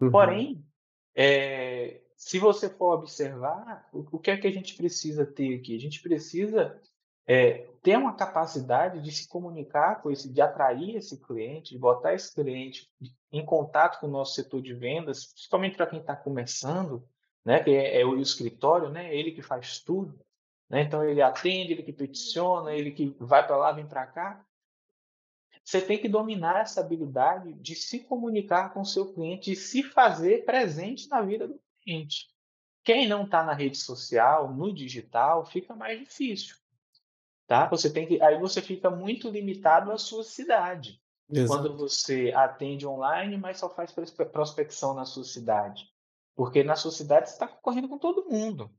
[0.00, 0.12] Uhum.
[0.12, 0.64] Porém,
[1.12, 5.74] é, se você for observar, o, o, que é que a gente precisa ter aqui?
[5.74, 6.80] A gente precisa
[7.26, 12.14] é, ter uma capacidade de se comunicar com esse, de atrair esse cliente, de botar
[12.14, 12.88] esse cliente
[13.32, 17.04] em contato com o nosso setor de vendas, principalmente para quem está começando,
[17.48, 20.20] né, que é, é, o escritório, né, ele que faz tudo,
[20.68, 24.44] né, então ele atende, ele que peticiona, ele que vai para lá, vem para cá.
[25.64, 29.82] Você tem que dominar essa habilidade de se comunicar com o seu cliente e se
[29.82, 32.28] fazer presente na vida do cliente.
[32.84, 36.56] Quem não está na rede social, no digital, fica mais difícil
[37.46, 37.66] tá?
[37.68, 41.00] Você tem que, aí você fica muito limitado à sua cidade.
[41.30, 41.48] Exato.
[41.48, 43.90] Quando você atende online, mas só faz
[44.30, 45.90] prospecção na sua cidade,
[46.38, 48.70] porque na sua cidade você está concorrendo com todo mundo,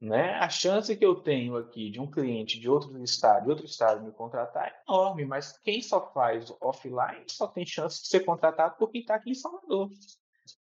[0.00, 0.34] né?
[0.34, 4.04] A chance que eu tenho aqui de um cliente de outro estado, de outro estado
[4.04, 8.76] me contratar é enorme, mas quem só faz offline só tem chance de ser contratado
[8.76, 9.90] por quem está aqui em Salvador,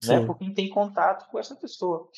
[0.02, 0.24] né?
[0.24, 2.08] Por quem tem contato com essa pessoa.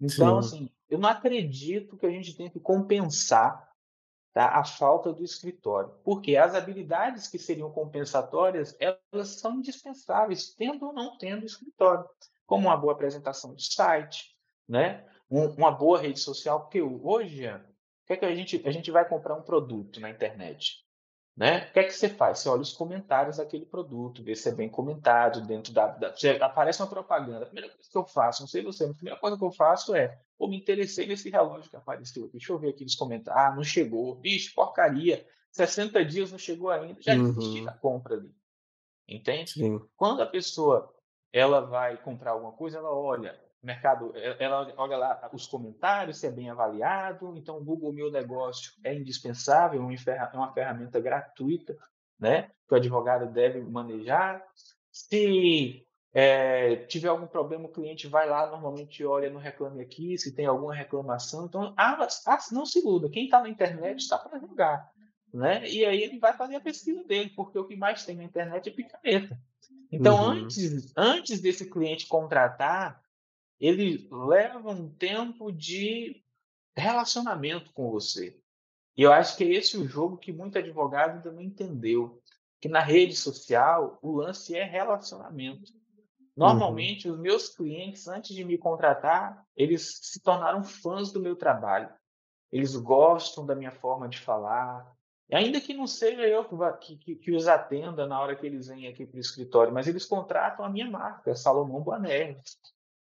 [0.00, 0.48] Então, Sim.
[0.48, 3.64] assim, eu não acredito que a gente tenha que compensar
[4.32, 4.58] tá?
[4.58, 5.94] a falta do escritório.
[6.02, 12.04] Porque as habilidades que seriam compensatórias, elas são indispensáveis, tendo ou não tendo escritório.
[12.48, 14.34] Como uma boa apresentação de site,
[14.66, 15.04] né?
[15.30, 17.60] Um, uma boa rede social, porque hoje, o
[18.06, 20.82] que, é que a gente, a gente vai comprar um produto na internet?
[21.36, 21.68] Né?
[21.68, 22.38] O que é que você faz?
[22.38, 26.14] Você olha os comentários daquele produto, vê se é bem comentado dentro da, da.
[26.40, 27.42] Aparece uma propaganda.
[27.44, 29.52] A primeira coisa que eu faço, não sei você, mas a primeira coisa que eu
[29.52, 32.32] faço é: ou me interessei nesse relógio que apareceu aqui.
[32.38, 33.44] Deixa eu ver aqui nos comentários.
[33.44, 34.14] Ah, não chegou.
[34.14, 35.24] Bicho, porcaria.
[35.52, 37.00] 60 dias não chegou ainda.
[37.00, 37.32] Já uhum.
[37.32, 38.34] desisti da compra ali.
[39.06, 39.52] Entende?
[39.52, 39.80] Sim.
[39.96, 40.92] Quando a pessoa
[41.32, 46.30] ela vai comprar alguma coisa, ela olha mercado, ela olha lá os comentários, se é
[46.30, 47.36] bem avaliado.
[47.36, 51.76] Então, o Google Meu Negócio é indispensável, é uma ferramenta gratuita,
[52.18, 52.50] né?
[52.68, 54.44] Que o advogado deve manejar.
[54.90, 60.34] Se é, tiver algum problema, o cliente vai lá, normalmente olha no Reclame Aqui, se
[60.34, 61.46] tem alguma reclamação.
[61.46, 64.90] Então, ah, ah não se iluda, quem está na internet está para jogar.
[65.32, 65.68] Né?
[65.68, 68.68] E aí ele vai fazer a pesquisa dele, porque o que mais tem na internet
[68.68, 69.38] é picareta.
[69.90, 70.30] Então, uhum.
[70.30, 73.02] antes, antes desse cliente contratar,
[73.58, 76.22] ele leva um tempo de
[76.76, 78.38] relacionamento com você.
[78.96, 82.20] E eu acho que é esse o jogo que muito advogado ainda não entendeu.
[82.60, 85.72] Que na rede social, o lance é relacionamento.
[86.36, 87.14] Normalmente, uhum.
[87.14, 91.88] os meus clientes, antes de me contratar, eles se tornaram fãs do meu trabalho.
[92.50, 94.96] Eles gostam da minha forma de falar.
[95.30, 96.44] E ainda que não seja eu
[96.78, 99.86] que, que, que, os atenda na hora que eles vêm aqui para o escritório, mas
[99.86, 102.56] eles contratam a minha marca, Salomão Boanerges.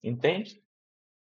[0.02, 0.62] Entende?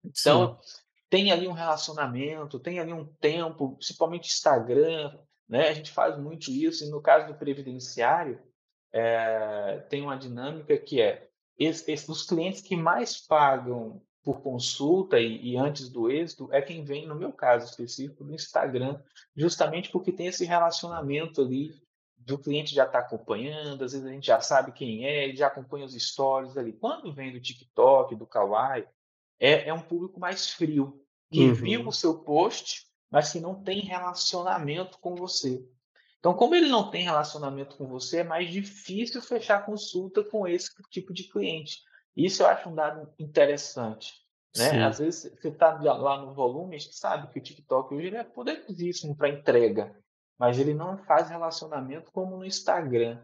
[0.04, 0.82] Então, Sim.
[1.10, 5.68] tem ali um relacionamento, tem ali um tempo, principalmente Instagram, né?
[5.68, 8.40] A gente faz muito isso, e no caso do previdenciário,
[8.92, 11.28] é, tem uma dinâmica que é
[11.58, 16.62] esse, esse, os clientes que mais pagam por consulta e, e, antes do êxito é
[16.62, 18.98] quem vem, no meu caso específico, do Instagram,
[19.36, 21.74] justamente porque tem esse relacionamento ali
[22.16, 25.48] do cliente já está acompanhando, às vezes a gente já sabe quem é, ele já
[25.48, 26.72] acompanha os stories ali.
[26.72, 28.86] Quando vem do TikTok, do Kawaii,
[29.38, 31.54] é, é um público mais frio, que uhum.
[31.54, 35.62] viu o seu post, mas que não tem relacionamento com você.
[36.18, 40.70] Então, como ele não tem relacionamento com você, é mais difícil fechar consulta com esse
[40.88, 41.82] tipo de cliente.
[42.16, 44.14] Isso eu acho um dado interessante.
[44.56, 44.84] Né?
[44.84, 48.22] Às vezes você está lá no volume, a gente sabe que o TikTok hoje é
[48.22, 49.94] poderosíssimo para entrega
[50.38, 53.20] mas ele não faz relacionamento como no Instagram,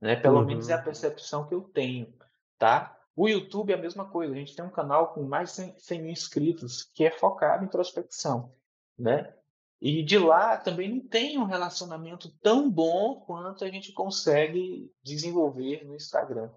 [0.00, 0.16] né?
[0.16, 0.46] Pelo uhum.
[0.46, 2.12] menos é a percepção que eu tenho,
[2.58, 2.96] tá?
[3.14, 4.34] O YouTube é a mesma coisa.
[4.34, 7.68] A gente tem um canal com mais de 100 mil inscritos que é focado em
[7.68, 8.52] prospecção,
[8.98, 9.32] né?
[9.80, 15.84] E de lá também não tem um relacionamento tão bom quanto a gente consegue desenvolver
[15.84, 16.50] no Instagram.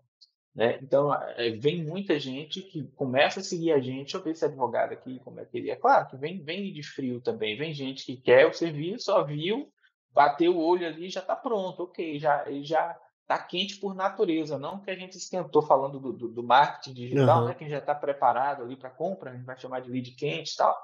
[0.55, 0.79] Né?
[0.81, 4.03] Então, é, vem muita gente que começa a seguir a gente.
[4.03, 5.75] Deixa eu ver esse advogado aqui, como é que ele é.
[5.75, 7.57] Claro que vem, vem de frio também.
[7.57, 9.71] Vem gente que quer o serviço, só viu,
[10.11, 14.81] bateu o olho ali já está pronto, ok, já já está quente por natureza, não
[14.81, 17.47] que a gente esquentou falando do, do, do marketing digital, uhum.
[17.47, 17.53] né?
[17.53, 20.57] Quem já está preparado ali para compra, a gente vai chamar de lead quente e
[20.57, 20.75] tal,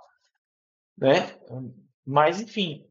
[0.96, 1.40] né?
[2.06, 2.88] Mas enfim,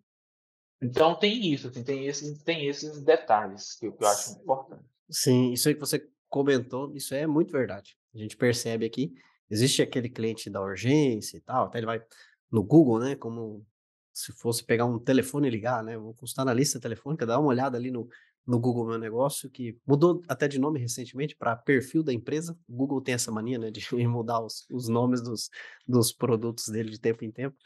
[0.83, 4.85] então tem isso, assim, tem esses tem esses detalhes que, que eu acho importante.
[5.09, 6.05] Sim, isso aí que você
[6.35, 7.97] comentou, isso é muito verdade.
[8.13, 9.15] A gente percebe aqui,
[9.49, 12.03] existe aquele cliente da urgência e tal, até ele vai
[12.51, 13.15] no Google, né?
[13.15, 13.65] Como
[14.13, 15.97] se fosse pegar um telefone e ligar, né?
[15.97, 18.09] Vou constar na lista telefônica, dar uma olhada ali no,
[18.45, 22.59] no Google Meu Negócio, que mudou até de nome recentemente para perfil da empresa.
[22.69, 25.49] O Google tem essa mania, né, de mudar os, os nomes dos,
[25.87, 27.57] dos produtos dele de tempo em tempo.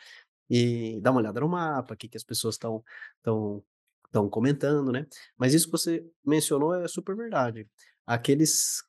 [0.51, 2.84] E dá uma olhada no mapa, o que, que as pessoas estão
[3.22, 3.64] tão,
[4.12, 5.07] tão comentando, né?
[5.38, 7.66] Mas isso que você mencionou é super verdade.
[8.09, 8.82] Aqueles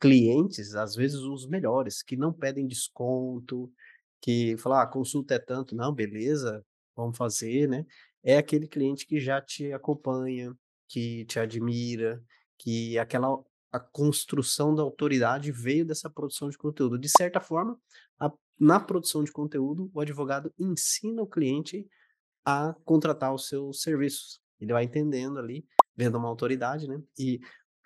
[0.00, 3.72] clientes, às vezes os melhores, que não pedem desconto,
[4.20, 6.64] que falam, ah, consulta é tanto, não, beleza,
[6.94, 7.86] vamos fazer, né?
[8.26, 10.52] é aquele cliente que já te acompanha,
[10.88, 12.20] que te admira,
[12.58, 13.40] que aquela
[13.72, 16.98] a construção da autoridade veio dessa produção de conteúdo.
[16.98, 17.78] De certa forma,
[18.18, 21.86] a, na produção de conteúdo, o advogado ensina o cliente
[22.44, 24.40] a contratar os seus serviços.
[24.60, 25.64] Ele vai entendendo ali,
[25.94, 27.00] vendo uma autoridade, né?
[27.18, 27.38] E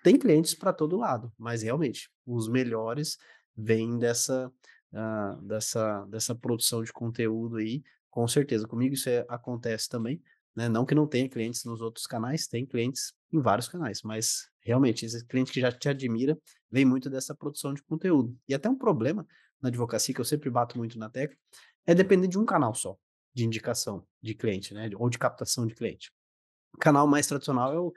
[0.03, 3.17] tem clientes para todo lado, mas realmente os melhores
[3.55, 4.51] vêm dessa,
[4.93, 8.67] uh, dessa, dessa produção de conteúdo aí, com certeza.
[8.67, 10.21] Comigo isso é, acontece também,
[10.55, 10.67] né?
[10.67, 15.05] Não que não tenha clientes nos outros canais, tem clientes em vários canais, mas realmente
[15.05, 16.37] esse cliente que já te admira
[16.69, 18.37] vem muito dessa produção de conteúdo.
[18.47, 19.25] E até um problema
[19.61, 21.37] na advocacia que eu sempre bato muito na tecla
[21.85, 22.97] é depender de um canal só
[23.33, 24.89] de indicação de cliente, né?
[24.95, 26.11] Ou de captação de cliente.
[26.73, 27.93] O canal mais tradicional é o,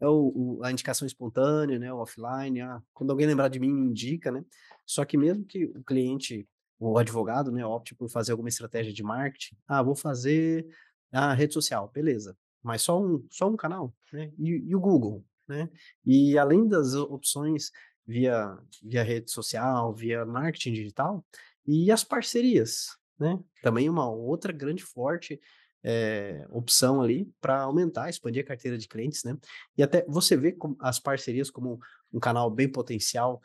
[0.00, 1.92] é o, o, a indicação espontânea, né?
[1.92, 2.60] O offline.
[2.60, 4.44] Ah, quando alguém lembrar de mim, me indica, né?
[4.84, 6.46] Só que mesmo que o cliente,
[6.78, 10.66] o advogado, né, opte por fazer alguma estratégia de marketing, ah, vou fazer
[11.12, 12.36] a rede social, beleza.
[12.62, 14.32] Mas só um, só um canal, né?
[14.38, 15.70] E, e o Google, né?
[16.04, 17.70] E além das opções
[18.06, 21.24] via, via rede social, via marketing digital,
[21.66, 23.38] e as parcerias, né?
[23.62, 25.40] Também uma outra grande forte
[25.84, 29.36] é, opção ali para aumentar, expandir a carteira de clientes, né?
[29.76, 31.78] E até você vê as parcerias como
[32.12, 33.40] um canal bem potencial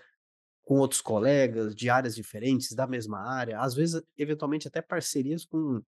[0.64, 5.82] com outros colegas de áreas diferentes, da mesma área, às vezes, eventualmente, até parcerias com,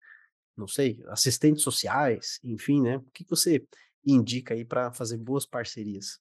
[0.57, 2.97] não sei, assistentes sociais, enfim, né?
[2.97, 3.65] O que você
[4.05, 6.21] indica aí para fazer boas parcerias?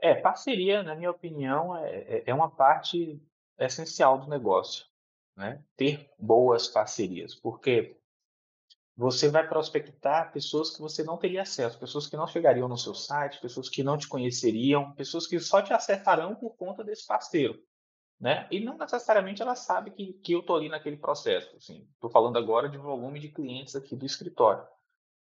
[0.00, 3.20] É, parceria, na minha opinião, é, é, é uma parte
[3.58, 4.90] essencial do negócio
[5.40, 5.62] né?
[5.76, 7.96] ter boas parcerias, porque
[9.00, 12.94] você vai prospectar pessoas que você não teria acesso, pessoas que não chegariam no seu
[12.94, 17.58] site, pessoas que não te conheceriam, pessoas que só te acessarão por conta desse parceiro.
[18.20, 18.46] Né?
[18.50, 21.56] E não necessariamente ela sabe que, que eu estou ali naquele processo.
[21.56, 22.12] Estou assim.
[22.12, 24.66] falando agora de volume de clientes aqui do escritório.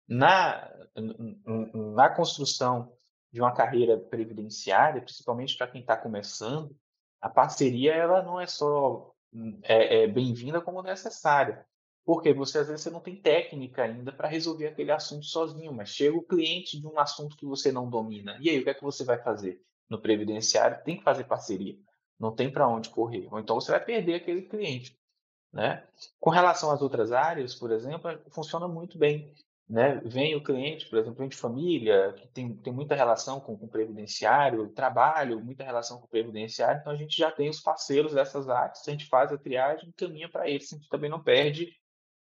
[0.07, 2.93] Na, na construção
[3.33, 6.73] de uma carreira previdenciária, principalmente para quem está começando,
[7.19, 9.13] a parceria ela não é só
[9.63, 11.67] é, é bem-vinda como necessária.
[12.07, 15.89] Porque você às vezes você não tem técnica ainda para resolver aquele assunto sozinho, mas
[15.89, 18.37] chega o cliente de um assunto que você não domina.
[18.39, 19.61] E aí, o que é que você vai fazer?
[19.89, 21.75] No previdenciário tem que fazer parceria.
[22.17, 23.27] Não tem para onde correr.
[23.29, 24.97] Ou então você vai perder aquele cliente.
[25.51, 25.85] Né?
[26.17, 29.29] Com relação às outras áreas, por exemplo, funciona muito bem
[29.69, 33.65] né, vem o cliente, por exemplo, de família, que tem, tem muita relação com, com
[33.65, 38.13] o previdenciário, trabalho, muita relação com o previdenciário, então a gente já tem os parceiros
[38.13, 41.21] dessas áreas, a gente faz a triagem e caminha para eles, a gente também não
[41.21, 41.75] perde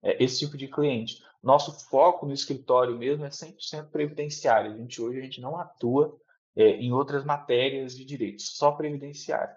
[0.06, 1.22] é, esse tipo de cliente.
[1.42, 6.16] Nosso foco no escritório mesmo é 100% previdenciário, a gente hoje a gente não atua
[6.56, 9.54] é, em outras matérias de direito, só previdenciário.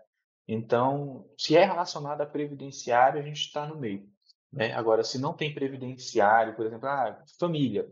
[0.47, 4.09] Então, se é relacionado a previdenciário, a gente está no meio.
[4.51, 4.73] Né?
[4.73, 7.87] Agora, se não tem previdenciário, por exemplo, ah, família,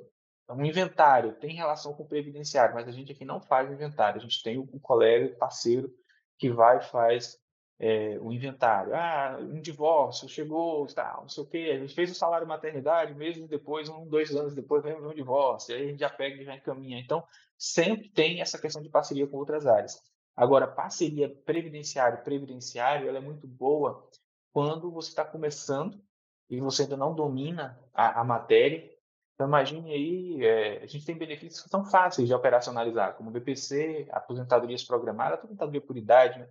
[0.49, 4.19] um inventário tem relação com previdenciário, mas a gente aqui não faz inventário.
[4.19, 5.93] A gente tem um colega, parceiro,
[6.39, 7.39] que vai e faz
[7.79, 8.95] é, o inventário.
[8.95, 11.73] Ah, um divórcio, chegou, tal, não sei o quê.
[11.75, 15.75] A gente fez o salário maternidade, meses depois, um, dois anos depois, vem um divórcio.
[15.75, 16.99] Aí a gente já pega e já encaminha.
[16.99, 17.25] Então,
[17.59, 20.03] sempre tem essa questão de parceria com outras áreas.
[20.35, 24.09] Agora, parceria previdenciário-previdenciário, ela é muito boa
[24.53, 26.01] quando você está começando
[26.49, 28.91] e você ainda não domina a, a matéria.
[29.35, 34.09] Então, imagine aí, é, a gente tem benefícios que são fáceis de operacionalizar, como BPC,
[34.11, 36.49] aposentadorias programadas, aposentadoria por idade, né?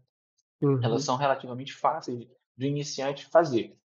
[0.65, 0.83] Uhum.
[0.83, 3.77] elas são relativamente fáceis de iniciante fazer.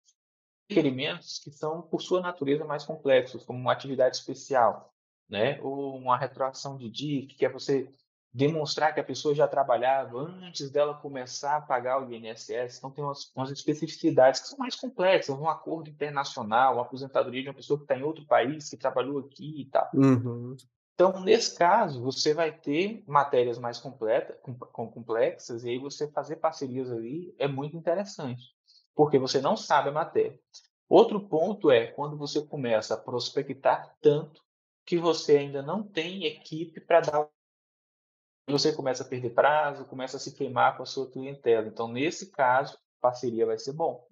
[0.68, 4.94] Requerimentos que são, por sua natureza, mais complexos, como uma atividade especial,
[5.28, 5.60] né?
[5.62, 7.92] ou uma retroação de DIC, que é você
[8.32, 12.78] demonstrar que a pessoa já trabalhava antes dela começar a pagar o INSS.
[12.78, 17.48] Então, tem umas, umas especificidades que são mais complexas, um acordo internacional, uma aposentadoria de
[17.48, 19.90] uma pessoa que está em outro país, que trabalhou aqui e tal.
[19.92, 20.56] Uhum.
[21.00, 26.36] Então, nesse caso, você vai ter matérias mais completa, com, complexas, e aí você fazer
[26.36, 28.54] parcerias ali é muito interessante,
[28.94, 30.38] porque você não sabe a matéria.
[30.86, 34.42] Outro ponto é quando você começa a prospectar tanto
[34.84, 37.28] que você ainda não tem equipe para dar
[38.46, 41.66] você começa a perder prazo, começa a se queimar com a sua clientela.
[41.66, 44.06] Então, nesse caso, parceria vai ser bom.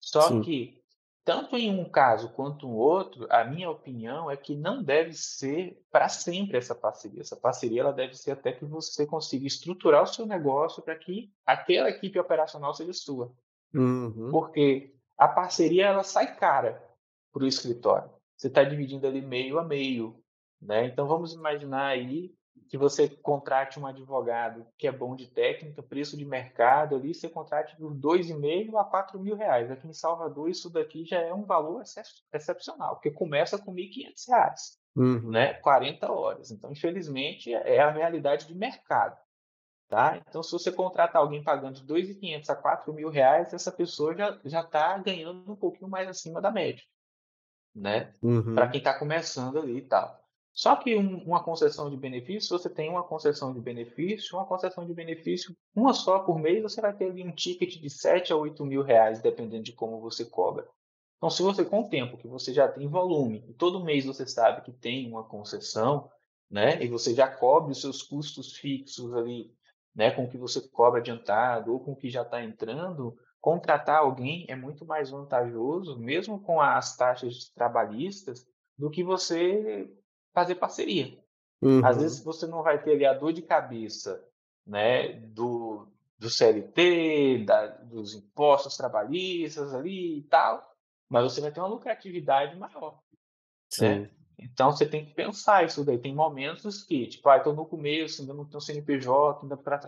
[0.00, 0.42] Só Sim.
[0.42, 0.82] que,
[1.26, 5.76] tanto em um caso quanto no outro, a minha opinião é que não deve ser
[5.90, 7.20] para sempre essa parceria.
[7.20, 11.32] Essa parceria ela deve ser até que você consiga estruturar o seu negócio para que
[11.44, 13.34] aquela equipe operacional seja sua.
[13.74, 14.30] Uhum.
[14.30, 16.80] Porque a parceria ela sai cara
[17.32, 18.08] para o escritório.
[18.36, 20.22] Você está dividindo ali meio a meio.
[20.62, 20.86] Né?
[20.86, 22.32] Então, vamos imaginar aí
[22.68, 27.28] que você contrate um advogado que é bom de técnica, preço de mercado ali, você
[27.28, 29.70] contrate por dois e meio a quatro mil reais.
[29.70, 31.82] Aqui em Salvador, isso daqui já é um valor
[32.32, 34.78] excepcional, porque começa com R$ 1.500.
[34.96, 35.30] Uhum.
[35.30, 35.54] né?
[35.54, 36.50] 40 horas.
[36.50, 39.16] Então, infelizmente, é a realidade de mercado.
[39.88, 40.16] Tá?
[40.28, 44.40] Então, se você contratar alguém pagando de 2.500 a 4 mil reais, essa pessoa já
[44.44, 46.82] já está ganhando um pouquinho mais acima da média,
[47.74, 48.12] né?
[48.52, 48.70] Para Uhum.
[48.70, 50.25] quem está começando ali e tal.
[50.56, 54.86] Só que um- uma concessão de benefício, você tem uma concessão de benefício, uma concessão
[54.86, 58.36] de benefício, uma só por mês, você vai ter ali um ticket de 7 a
[58.36, 60.66] 8 mil reais, dependendo de como você cobra.
[61.18, 64.26] Então, se você, com o tempo que você já tem volume, e todo mês você
[64.26, 66.10] sabe que tem uma concessão,
[66.50, 69.52] né, e você já cobre os seus custos fixos ali,
[69.94, 73.98] né, com o que você cobra adiantado ou com o que já está entrando, contratar
[73.98, 78.46] alguém é muito mais vantajoso, mesmo com as taxas trabalhistas,
[78.78, 79.90] do que você
[80.36, 81.18] fazer parceria.
[81.82, 82.24] Às vezes Uhum.
[82.26, 84.22] você não vai ter ali a dor de cabeça,
[84.66, 90.62] né, do, do CLT, da, dos impostos trabalhistas ali e tal,
[91.08, 93.00] mas você vai ter uma lucratividade maior,
[93.80, 94.04] né?
[94.04, 94.10] Sim.
[94.38, 95.96] Então você tem que pensar isso daí.
[95.96, 99.80] Tem momentos que, tipo, ah, estou no começo, ainda não tenho CNPJ, ainda pra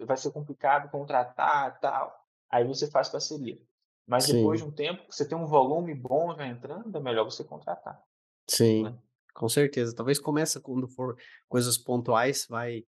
[0.00, 2.14] vai ser complicado contratar e tal.
[2.50, 3.58] Aí você faz parceria.
[4.06, 4.70] Mas depois de Sim.
[4.70, 7.98] um tempo, você tem um volume bom já entrando, é melhor você contratar,
[8.82, 8.94] né?
[9.34, 9.94] Com certeza.
[9.94, 11.16] Talvez começa quando for
[11.48, 12.84] coisas pontuais, vai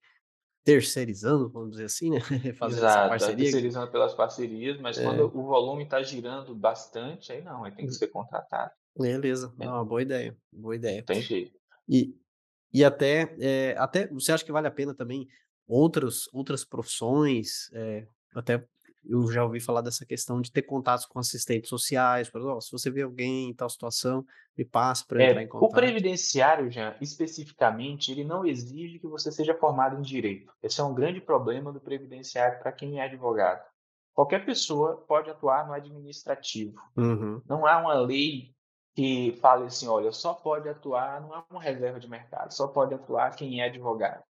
[0.64, 2.20] terceirizando, vamos dizer assim, né?
[2.58, 6.54] Fazendo essa Exato, é parceria terceirizando pelas parcerias, mas quando é, o volume está girando
[6.54, 9.48] bastante, aí não, aí tem que ser contratado, beleza.
[9.56, 9.66] né?
[9.66, 11.04] Não, uma boa ideia, boa ideia.
[11.04, 11.56] tem jeito.
[11.88, 12.16] E
[12.72, 15.26] e até, eh, até você acha que vale a pena também
[15.66, 18.66] outras outras profissões, eh, até
[19.08, 22.60] eu já ouvi falar dessa questão de ter contatos com assistentes sociais, por exemplo: "Ó,
[22.60, 24.24] se você vê alguém em tal situação,
[24.56, 25.72] me passa para eu entrar em É, o contato".
[25.72, 30.52] previdenciário, já especificamente, ele não exige que você seja formado em direito.
[30.62, 33.64] Esse é um grande problema do previdenciário para quem é advogado.
[34.12, 36.78] Qualquer pessoa pode atuar no administrativo.
[36.96, 38.54] Uhum, Não há uma lei
[38.94, 42.94] que fale assim, olha, só pode atuar, não há uma reserva de mercado, só pode
[42.94, 44.24] atuar quem é advogado.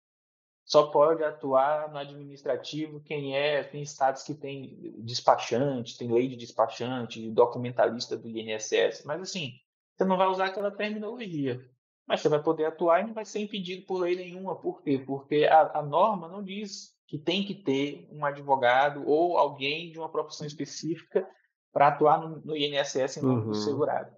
[0.64, 6.36] Só pode atuar no administrativo quem é, tem estados que tem despachante, tem lei de
[6.36, 9.52] despachante, documentalista do INSS, mas assim,
[9.96, 11.60] você não vai usar aquela terminologia.
[12.06, 14.56] Mas você vai poder atuar e não vai ser impedido por lei nenhuma.
[14.56, 14.98] Por quê?
[14.98, 19.98] Porque a, a norma não diz que tem que ter um advogado ou alguém de
[19.98, 21.28] uma profissão específica
[21.72, 24.14] para atuar no, no INSS em nome do uhum, segurado.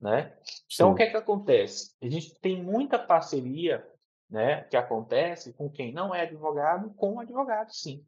[0.00, 0.36] Né?
[0.72, 1.08] Então, o que sim.
[1.08, 1.94] é que acontece?
[2.02, 3.86] A gente tem muita parceria
[4.34, 8.04] né, que acontece com quem não é advogado, com o advogado, sim.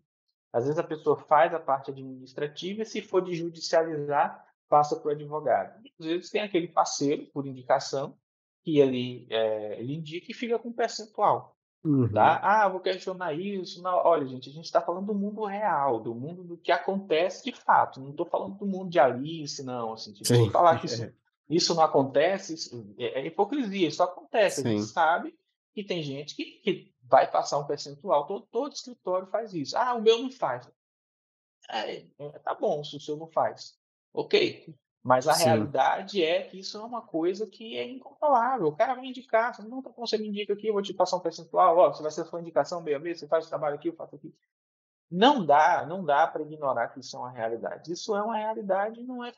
[0.53, 5.11] Às vezes a pessoa faz a parte administrativa e, se for de judicializar, passa para
[5.11, 5.81] o advogado.
[6.01, 8.17] Às vezes tem aquele parceiro, por indicação,
[8.65, 11.57] que ele, é, ele indica e fica com percentual.
[11.81, 11.89] Tá?
[11.89, 12.11] Uhum,
[12.43, 13.81] Ah, vou questionar isso.
[13.81, 17.45] Não, olha, gente, a gente está falando do mundo real, do mundo do que acontece
[17.45, 18.01] de fato.
[18.01, 19.93] Não estou falando do mundo de Alice, não.
[19.93, 20.51] Assim, tipo, sim.
[20.51, 21.09] falar que isso,
[21.49, 24.67] isso não acontece, isso é, é hipocrisia, isso acontece.
[24.67, 24.93] A gente Sim.
[24.93, 25.39] sabe
[25.77, 29.77] que tem gente que, que vai passar um percentual, todo, todo escritório faz isso.
[29.77, 30.67] Ah, o meu não faz.
[31.69, 33.79] É, é, tá bom, se o seu não faz.
[34.11, 34.75] Ok.
[35.03, 35.45] Mas a Sim.
[35.45, 38.69] realidade é que isso é uma coisa que é incontrolável.
[38.69, 40.95] O cara vai indicar, você não tá bom, você me indica aqui, eu vou te
[40.95, 43.75] passar um percentual, ó, você vai ser sua indicação meia vez, você faz o trabalho
[43.75, 44.35] aqui, eu faço aqui.
[45.11, 47.93] Não dá, não dá para ignorar que isso é uma realidade.
[47.93, 49.33] Isso é uma realidade, não é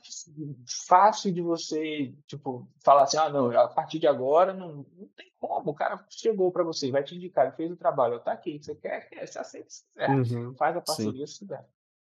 [0.86, 5.30] fácil de você, tipo, falar assim, ah, não, a partir de agora não, não tem
[5.38, 5.70] como.
[5.70, 8.74] O cara chegou para você, vai te indicar, ele fez o trabalho, tá aqui, você
[8.74, 10.10] quer, quer, você aceita se quiser.
[10.10, 10.86] Uhum, Faz a sim.
[10.86, 11.66] parceria se quiser?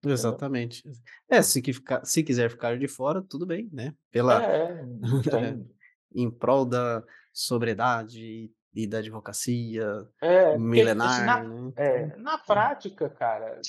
[0.05, 0.83] Exatamente.
[1.29, 4.85] É, se que ficar se quiser ficar de fora, tudo bem, né, É, pela é,
[6.15, 8.53] em prol da sobriedade e
[8.89, 13.61] da advocacia É, porque assim, milenar, na, né, então é, na prática, cara,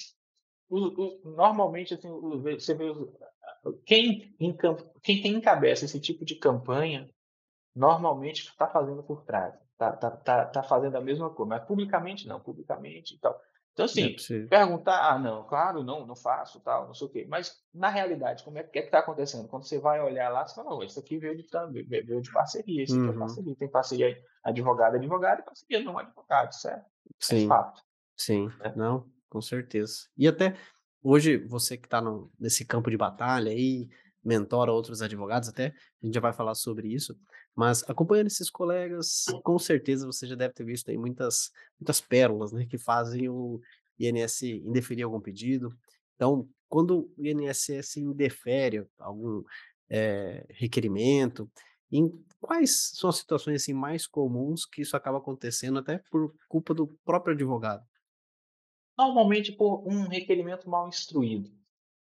[0.70, 2.86] o- o- normalmente assim, você vê
[3.86, 4.36] quem,
[5.02, 7.10] quem tem encabeça esse tipo de campanha
[7.76, 12.28] normalmente está fazendo por trás, está tá, tá, tá fazendo a mesma coisa, mas publicamente
[12.28, 13.40] não, publicamente e tal.
[13.74, 14.48] Então, é assim, possível.
[14.48, 18.44] perguntar, ah, não, claro, não, não faço, tal, não sei o quê, mas na realidade,
[18.44, 19.48] como é que é está acontecendo?
[19.48, 21.48] Quando você vai olhar lá, você fala, não, isso aqui veio de,
[21.84, 25.98] veio de parceria, isso aqui é Uhum, parceria, tem parceria advogado, advogado e parceria não
[25.98, 26.86] advogado, certo?
[26.86, 27.82] É sim, fato,
[28.16, 28.48] sim.
[28.60, 28.74] né?
[28.76, 30.08] Não, com certeza.
[30.16, 30.56] E até
[31.02, 32.00] hoje você que está
[32.40, 33.90] nesse campo de batalha aí,
[34.24, 37.18] mentora outros advogados até, a gente já vai falar sobre isso,
[37.56, 42.52] mas acompanhando esses colegas, com certeza você já deve ter visto aí muitas muitas pérolas,
[42.52, 43.60] né, que fazem o
[44.00, 45.76] INSS indeferir algum pedido.
[46.16, 49.44] Então, quando o INSS indefere algum,
[49.90, 51.50] eh, requerimento,
[51.92, 56.74] em quais são as situações, assim, mais comuns que isso acaba acontecendo até por culpa
[56.74, 57.86] do próprio advogado?
[58.98, 61.52] Normalmente por um requerimento mal instruído.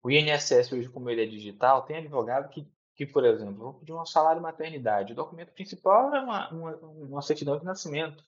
[0.02, 2.66] O INSS hoje, como ele é digital, tem advogado que
[3.00, 5.14] que, por exemplo, vou pedir um salário maternidade.
[5.14, 8.22] O documento principal é uma, uma, uma certidão de nascimento.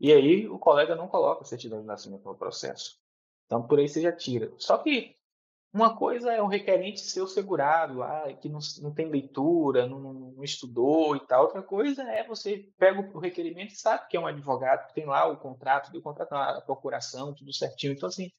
[0.00, 2.98] E aí o colega não coloca a certidão de nascimento no processo.
[3.46, 4.52] Então, por aí você já tira.
[4.58, 5.14] Só que
[5.72, 10.00] uma coisa é o requerente ser o segurado, ah, que não, não tem leitura, não,
[10.00, 11.44] não, estudou e tal.
[11.44, 15.28] Outra coisa é você pega o requerimento e sabe que é um advogado, tem lá
[15.28, 17.92] o contrato, o contrato, a procuração, tudo certinho.
[17.92, 18.32] Então, assim,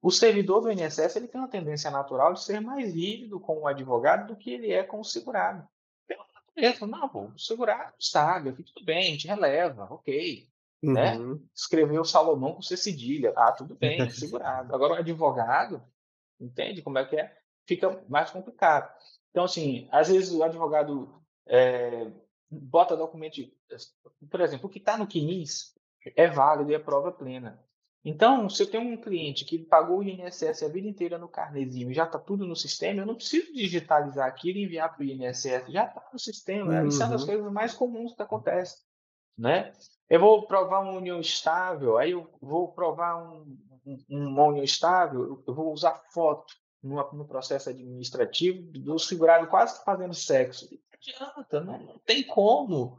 [0.00, 3.66] o servidor do INSS ele tem uma tendência natural de ser mais rígido com o
[3.66, 5.66] advogado do que ele é com o segurado.
[6.06, 10.48] Pela natureza, não, pô, o segurado sabe, tudo bem, a gente releva, ok.
[10.82, 11.16] Né?
[11.16, 11.34] Uhum.
[11.34, 11.40] Né?
[11.54, 14.72] Escreveu Salomão com C cedilha, ah, tudo bem, segurado.
[14.74, 15.82] Agora o advogado,
[16.40, 17.36] entende como é que é?
[17.66, 18.90] Fica mais complicado.
[19.30, 22.10] Então, assim, às vezes o advogado é,
[22.50, 23.36] bota documento,
[24.30, 25.74] por exemplo, o que está no CNIS
[26.16, 27.62] é válido e é prova plena.
[28.08, 31.90] Então, se eu tenho um cliente que pagou o INSS a vida inteira no carnezinho
[31.90, 35.04] e já está tudo no sistema, eu não preciso digitalizar aquilo e enviar para o
[35.04, 36.80] INSS, já está no sistema.
[36.80, 36.86] Uhum.
[36.86, 37.26] Isso é uma das uhum.
[37.26, 38.78] coisas mais comuns que acontece.
[39.36, 39.74] Né?
[40.08, 45.44] Eu vou provar uma união estável, aí eu vou provar um, um, uma união estável,
[45.46, 50.66] eu vou usar foto no, no processo administrativo do segurado quase fazendo sexo.
[51.20, 52.98] Não adianta, não, não tem como.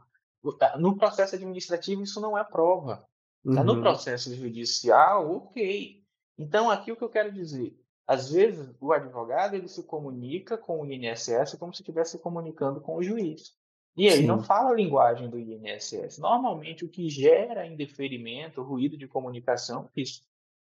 [0.78, 3.04] No processo administrativo, isso não é prova.
[3.44, 3.80] Está no uhum.
[3.80, 6.02] processo judicial, ok.
[6.38, 7.74] Então, aqui o que eu quero dizer,
[8.06, 12.96] às vezes o advogado ele se comunica com o INSS como se estivesse comunicando com
[12.96, 13.54] o juiz.
[13.96, 14.26] E aí Sim.
[14.26, 16.18] não fala a linguagem do INSS.
[16.18, 20.22] Normalmente o que gera indeferimento, ruído de comunicação, é isso,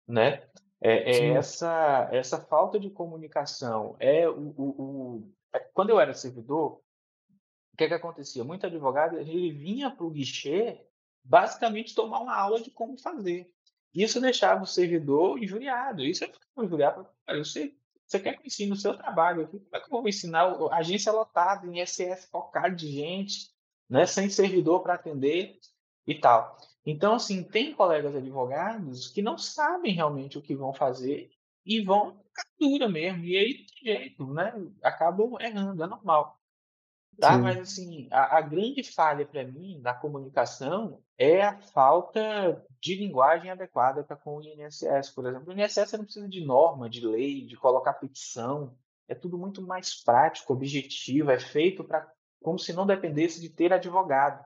[0.06, 0.42] né?
[0.80, 3.96] É, é essa essa falta de comunicação.
[4.00, 6.80] É o, o, o, é, quando eu era servidor,
[7.72, 8.44] o que, é que acontecia?
[8.44, 10.84] Muito advogado ele vinha para o guichê
[11.24, 13.50] basicamente tomar uma aula de como fazer.
[13.94, 16.02] Isso deixava o servidor injuriado.
[16.02, 17.06] Isso é injuriado.
[17.28, 17.74] Você,
[18.06, 19.58] você quer que eu ensine o seu trabalho aqui?
[19.58, 23.50] Como é que eu vou ensinar agência lotada, em SS focado de gente,
[23.88, 25.58] né, sem servidor para atender
[26.06, 26.56] e tal?
[26.84, 31.30] Então, assim, tem colegas advogados que não sabem realmente o que vão fazer
[31.64, 33.24] e vão captura mesmo.
[33.24, 34.52] E aí tem jeito, né?
[34.82, 36.41] Acabam errando, é normal.
[37.18, 37.36] Tá?
[37.38, 43.50] Mas, assim, a, a grande falha para mim na comunicação é a falta de linguagem
[43.50, 45.52] adequada com o INSS, por exemplo.
[45.52, 48.74] O INSS não precisa de norma, de lei, de colocar petição.
[49.06, 52.10] É tudo muito mais prático, objetivo, é feito para
[52.42, 54.44] como se não dependesse de ter advogado.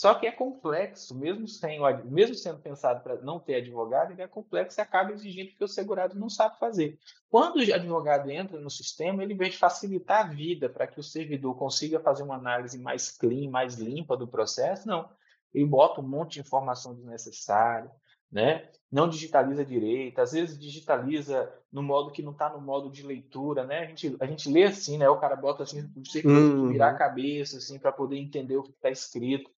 [0.00, 4.26] Só que é complexo, mesmo, sem, mesmo sendo pensado para não ter advogado, ele é
[4.26, 6.98] complexo e acaba exigindo que o segurado não sabe fazer.
[7.28, 10.98] Quando o advogado entra no sistema, ele, em vez de facilitar a vida para que
[10.98, 15.06] o servidor consiga fazer uma análise mais clean, mais limpa do processo, não.
[15.52, 17.90] Ele bota um monte de informação desnecessária,
[18.32, 18.70] né?
[18.90, 23.64] não digitaliza direito, às vezes digitaliza no modo que não está no modo de leitura,
[23.64, 23.80] né?
[23.80, 25.08] A gente, a gente lê assim, né?
[25.10, 26.68] O cara bota assim, você uhum.
[26.68, 29.50] virar a cabeça assim para poder entender o que está escrito.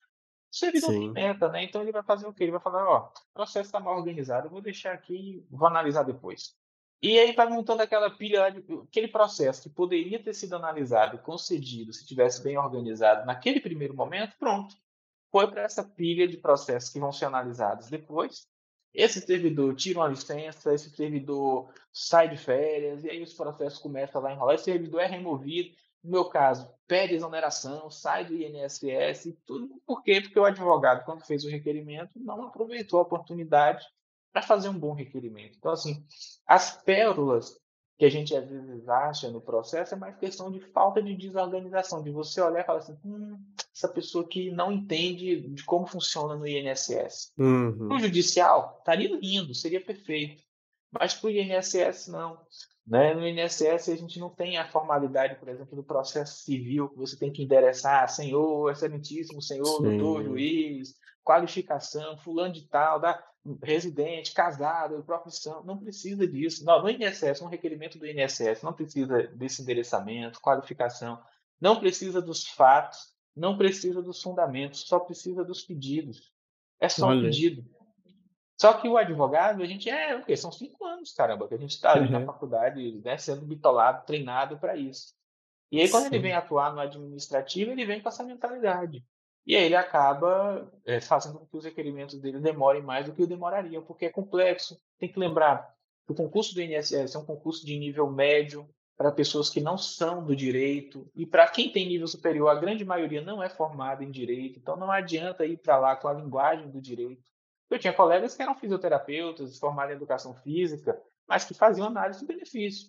[0.53, 1.11] Servidor Sim.
[1.13, 1.65] meta, né?
[1.65, 2.45] Então ele vai fazer o quê?
[2.45, 6.03] Ele vai falar, ó, o processo está mal organizado, vou deixar aqui e vou analisar
[6.03, 6.55] depois.
[7.01, 11.21] E aí vai montando aquela pilha, de, aquele processo que poderia ter sido analisado e
[11.21, 14.77] concedido se tivesse bem organizado naquele primeiro momento, pronto.
[15.31, 18.47] Foi para essa pilha de processos que vão ser analisados depois.
[18.93, 24.21] Esse servidor tira uma licença, esse servidor sai de férias, e aí os processos começam
[24.21, 29.37] lá a enrolar, esse servidor é removido, no meu caso, pede exoneração, sai do INSS,
[29.47, 30.21] tudo por quê?
[30.21, 33.85] Porque o advogado, quando fez o requerimento, não aproveitou a oportunidade
[34.33, 35.57] para fazer um bom requerimento.
[35.59, 36.05] Então, assim,
[36.47, 37.61] as pérolas
[37.99, 42.03] que a gente às vezes acha no processo é mais questão de falta de desorganização,
[42.03, 43.39] de você olhar e falar assim, hum,
[43.73, 47.33] essa pessoa que não entende de como funciona no INSS.
[47.39, 47.89] Uhum.
[47.89, 50.43] No judicial, estaria lindo, seria perfeito.
[50.91, 52.45] Mas para o INSS, não.
[52.87, 53.15] Né?
[53.15, 57.17] No INSS, a gente não tem a formalidade, por exemplo, do processo civil, que você
[57.17, 59.99] tem que endereçar, senhor, excelentíssimo senhor, Sim.
[59.99, 63.23] doutor, juiz, qualificação, fulano de tal, da,
[63.63, 65.65] residente, casado, profissão.
[65.65, 66.65] Não precisa disso.
[66.65, 71.21] Não, no INSS, um requerimento do INSS, não precisa desse endereçamento, qualificação,
[71.61, 76.33] não precisa dos fatos, não precisa dos fundamentos, só precisa dos pedidos.
[76.81, 77.21] É só Olha.
[77.21, 77.65] um pedido.
[78.63, 80.37] Só que o advogado, a gente é o quê?
[80.37, 82.13] São cinco anos, caramba, que a gente está ali uhum.
[82.13, 85.15] na faculdade, né, sendo bitolado, treinado para isso.
[85.73, 86.11] E aí, quando Sim.
[86.11, 89.05] ele vem atuar no administrativo, ele vem com essa mentalidade.
[89.45, 93.25] E aí ele acaba é, fazendo com que os requerimentos dele demorem mais do que
[93.25, 94.81] o demorariam, porque é complexo.
[94.97, 95.69] Tem que lembrar
[96.07, 99.77] que o concurso do INSS é um concurso de nível médio para pessoas que não
[99.77, 104.05] são do direito e para quem tem nível superior, a grande maioria não é formada
[104.05, 107.32] em direito, então não adianta ir para lá com a linguagem do direito.
[107.73, 112.27] Eu tinha colegas que eram fisioterapeutas, formados em educação física, mas que faziam análise de
[112.27, 112.89] benefício.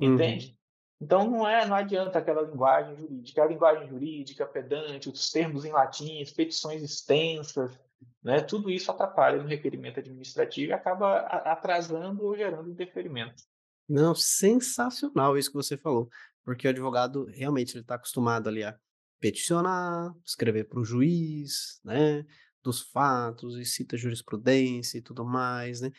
[0.00, 0.14] Uhum.
[0.14, 0.58] Entende?
[1.00, 5.70] Então não é, não adianta aquela linguagem jurídica, a linguagem jurídica pedante, os termos em
[5.70, 7.78] latim, as petições extensas,
[8.22, 8.40] né?
[8.40, 13.44] Tudo isso atrapalha no requerimento administrativo e acaba atrasando ou gerando interferimento.
[13.88, 16.08] Não, sensacional isso que você falou,
[16.44, 18.76] porque o advogado realmente ele está acostumado ali a
[19.20, 22.24] peticionar, escrever para o juiz, né,
[22.62, 25.90] dos fatos e cita jurisprudência e tudo mais, né?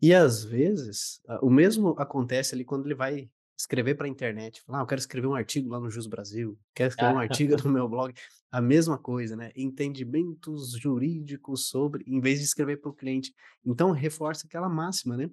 [0.00, 4.80] E às vezes o mesmo acontece ali quando ele vai escrever para a internet, falar,
[4.80, 7.70] ah, eu quero escrever um artigo lá no Jus Brasil, quero escrever um artigo no
[7.70, 8.12] meu blog,
[8.50, 9.52] a mesma coisa, né?
[9.54, 13.32] Entendimentos jurídicos sobre, em vez de escrever para o cliente.
[13.64, 15.30] Então, reforça aquela máxima, né?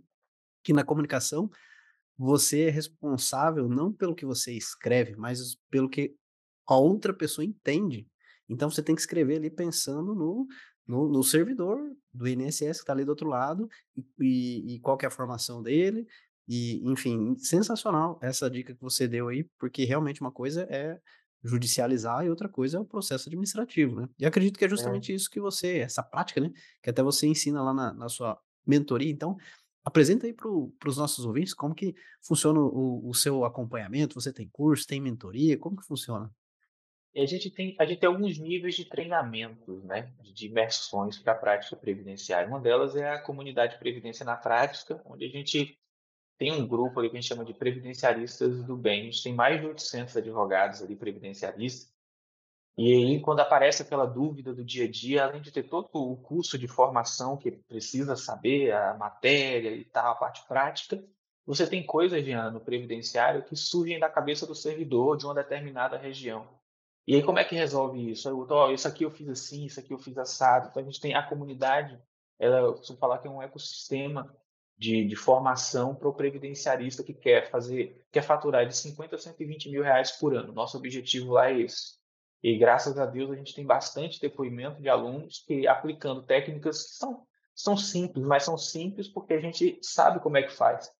[0.64, 1.50] Que na comunicação,
[2.18, 6.16] você é responsável não pelo que você escreve, mas pelo que
[6.68, 8.08] a outra pessoa entende.
[8.50, 10.48] Então, você tem que escrever ali pensando no,
[10.88, 11.80] no, no servidor
[12.14, 13.70] do INSS que está ali do outro lado
[14.20, 16.08] e, e, qual é a formação dele,
[16.48, 21.00] e, enfim, sensacional essa dica que você deu aí, porque realmente uma coisa é
[21.44, 24.10] judicializar e outra coisa é o processo administrativo, né?
[24.18, 24.70] E acredito que é, é.
[24.70, 25.16] justamente é.
[25.16, 26.52] isso que você, essa prática, né?
[26.82, 29.12] Que até você ensina lá na, na sua mentoria.
[29.12, 29.38] Então,
[29.84, 30.50] apresenta aí para
[30.90, 34.20] os nossos ouvintes como que funciona o, o, seu acompanhamento.
[34.20, 36.32] Você tem curso, tem mentoria, como que funciona?
[37.16, 40.14] A gente tem a gente tem alguns níveis de treinamentos, né?
[40.22, 42.48] De imersões para a prática previdenciária.
[42.48, 45.78] Uma delas é a comunidade Previdência na Prática, onde a gente
[46.38, 49.02] tem um grupo ali que a gente chama de previdenciaristas do bem.
[49.02, 51.94] A gente tem mais de 800 advogados ali previdenciaristas.
[52.78, 56.16] E aí, quando aparece aquela dúvida do dia a dia, além de ter todo o
[56.16, 61.04] curso de formação que precisa saber, a matéria e tal, a parte prática,
[61.46, 65.98] você tem coisas, Jean, no previdenciário que surgem da cabeça do servidor de uma determinada
[65.98, 66.59] região.
[67.10, 68.30] E aí, como é que resolve isso?
[68.30, 70.68] Eu, isso aqui eu fiz assim, isso aqui eu fiz assado.
[70.70, 72.00] Então, a gente tem a comunidade,
[72.38, 74.32] ela, eu costumo falar que é um ecossistema
[74.78, 79.72] de, de formação para o previdenciarista que quer fazer, quer faturar de 50 a 120
[79.72, 80.54] mil reais por ano.
[80.54, 81.98] Nosso objetivo lá é esse.
[82.44, 86.92] E graças a Deus a gente tem bastante depoimento de alunos que aplicando técnicas que
[86.92, 90.92] são, são simples, mas são simples porque a gente sabe como é que faz,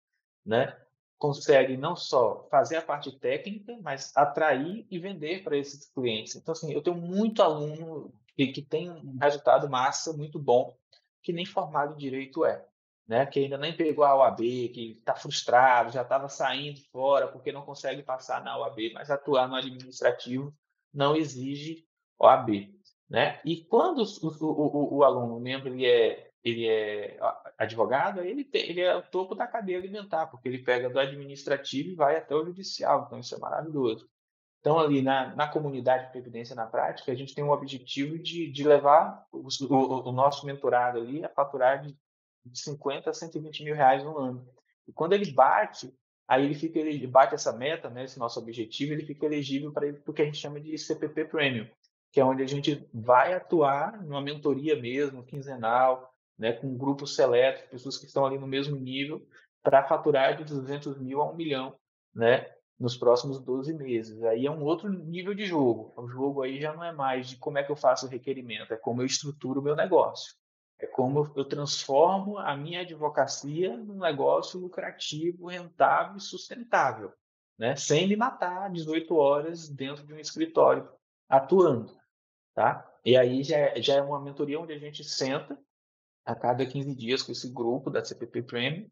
[0.44, 0.76] né?
[1.20, 6.36] Consegue não só fazer a parte técnica, mas atrair e vender para esses clientes.
[6.36, 10.76] Então, assim, eu tenho muito aluno que, que tem um resultado massa muito bom,
[11.22, 12.66] que nem formado em direito é
[13.10, 17.52] né, que ainda nem pegou a OAB, que está frustrado, já estava saindo fora porque
[17.52, 20.54] não consegue passar na OAB, mas atuar no administrativo
[20.94, 21.88] não exige
[22.20, 22.72] OAB.
[23.10, 23.42] Né?
[23.44, 27.18] E quando o, o, o aluno, o membro, ele é, ele é
[27.58, 31.90] advogado, ele, tem, ele é o topo da cadeia alimentar, porque ele pega do administrativo
[31.90, 34.10] e vai até o judicial, então isso é maravilhoso.
[34.60, 38.52] Então, ali na, na comunidade de Previdência na Prática, a gente tem o objetivo de,
[38.52, 41.98] de levar o, o, o nosso mentorado ali a faturar de
[42.46, 44.48] de 50 a 120 mil reais no ano.
[44.88, 45.94] E quando ele bate,
[46.28, 49.88] aí ele fica ele bate essa meta, né, esse nosso objetivo, ele fica elegível para
[50.08, 51.68] o que a gente chama de CPP Premium,
[52.12, 56.09] que é onde a gente vai atuar numa mentoria mesmo, quinzenal,
[56.40, 59.22] né, com um grupo seleto, pessoas que estão ali no mesmo nível,
[59.62, 61.76] para faturar de 200 mil a 1 milhão,
[62.16, 64.24] né, nos próximos 12 meses.
[64.24, 65.94] Aí é um outro nível de jogo.
[65.98, 68.74] O jogo aí já não é mais de como é que eu faço o requerimento,
[68.74, 70.34] é como eu estruturo o meu negócio.
[70.80, 77.12] É como eu transformo a minha advocacia num negócio lucrativo, rentável e sustentável,
[77.58, 77.76] né?
[77.76, 80.90] sem me matar 18 horas dentro de um escritório
[81.28, 81.94] atuando.
[82.56, 82.90] Tá?
[83.04, 85.60] E aí já é, já é uma mentoria onde a gente senta
[86.30, 88.88] a cada 15 dias com esse grupo da CPP Premium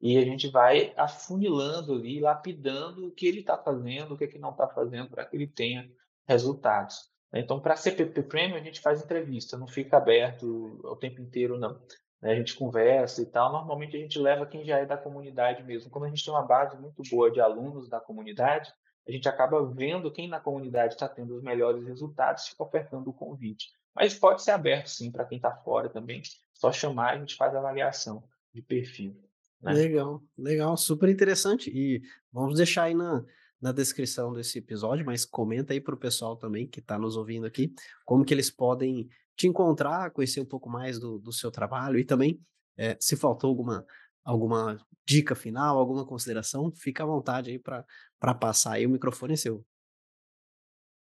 [0.00, 4.26] e a gente vai afunilando ali, lapidando o que ele está fazendo, o que, é
[4.26, 5.88] que não está fazendo para que ele tenha
[6.26, 7.10] resultados.
[7.32, 11.80] Então, para CPP Premium, a gente faz entrevista, não fica aberto o tempo inteiro, não.
[12.20, 12.32] Né?
[12.32, 13.50] A gente conversa e tal.
[13.52, 15.90] Normalmente, a gente leva quem já é da comunidade mesmo.
[15.90, 18.70] Como a gente tem uma base muito boa de alunos da comunidade,
[19.08, 23.14] a gente acaba vendo quem na comunidade está tendo os melhores resultados fica ofertando o
[23.14, 23.70] convite.
[23.94, 26.22] Mas pode ser aberto, sim, para quem está fora também.
[26.62, 28.22] Só chamar, a gente faz a avaliação
[28.54, 29.20] de perfil.
[29.60, 29.72] Né?
[29.72, 31.68] Legal, legal, super interessante.
[31.74, 32.00] E
[32.30, 33.24] vamos deixar aí na,
[33.60, 37.48] na descrição desse episódio, mas comenta aí para o pessoal também que está nos ouvindo
[37.48, 41.98] aqui, como que eles podem te encontrar, conhecer um pouco mais do, do seu trabalho
[41.98, 42.40] e também,
[42.76, 43.84] é, se faltou alguma,
[44.24, 49.36] alguma dica final, alguma consideração, fica à vontade aí para passar aí, o microfone é
[49.36, 49.66] seu.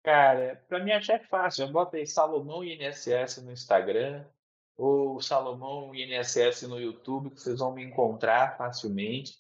[0.04, 4.24] Cara, para mim achar é fácil, eu botei Salomão INSS no Instagram,
[4.80, 9.38] ou Salomão INSS no YouTube, que vocês vão me encontrar facilmente.